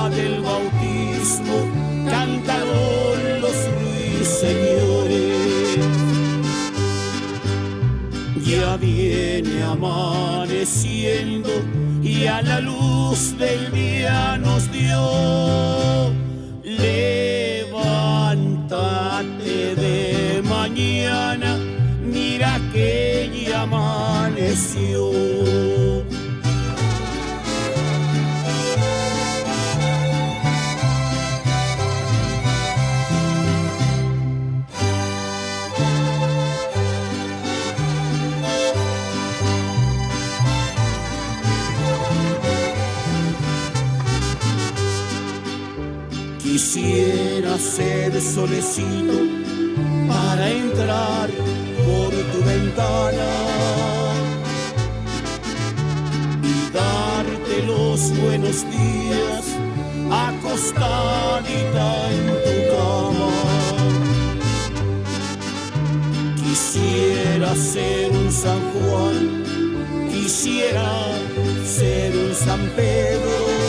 amaneciendo 9.71 11.49
y 12.03 12.27
a 12.27 12.41
la 12.41 12.59
luz 12.59 13.37
del 13.37 13.71
día 13.71 14.37
nos 14.37 14.69
dio. 14.71 16.11
Levántate 16.63 17.65
de 19.75 20.41
mañana, 20.43 21.57
mira 22.03 22.59
que 22.73 23.45
ya 23.47 23.61
amaneció. 23.61 25.80
Ser 47.75 48.11
solecito 48.21 49.17
para 50.05 50.49
entrar 50.49 51.29
por 51.85 52.11
tu 52.31 52.39
ventana 52.45 53.31
y 56.43 56.69
darte 56.73 57.63
los 57.65 58.11
buenos 58.19 58.65
días, 58.69 59.45
acostadita 60.11 61.87
en 62.11 62.25
tu 62.45 62.55
cama. 62.75 63.31
Quisiera 66.43 67.55
ser 67.55 68.11
un 68.11 68.31
San 68.33 68.59
Juan, 68.73 69.43
quisiera 70.11 70.89
ser 71.65 72.11
un 72.17 72.35
San 72.35 72.59
Pedro, 72.75 73.60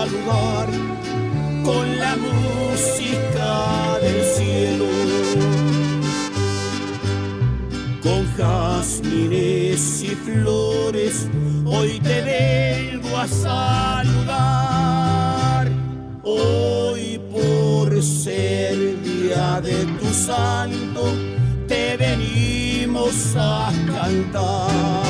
a 0.00 0.06
saludar 0.06 0.68
con 1.62 1.98
la 1.98 2.16
música 2.16 3.98
del 4.00 4.24
cielo 4.34 4.86
con 8.02 8.24
jazmines 8.36 10.02
y 10.02 10.14
flores, 10.14 11.28
hoy 11.66 12.00
te 12.00 12.22
vengo 12.22 13.14
a 13.18 13.28
saludar. 13.28 14.40
Hoy 16.22 17.20
por 17.30 18.02
ser 18.02 19.02
día 19.02 19.60
de 19.60 19.84
tu 19.98 20.06
santo, 20.14 21.12
te 21.68 21.98
venimos 21.98 23.36
a 23.36 23.70
cantar. 23.86 25.09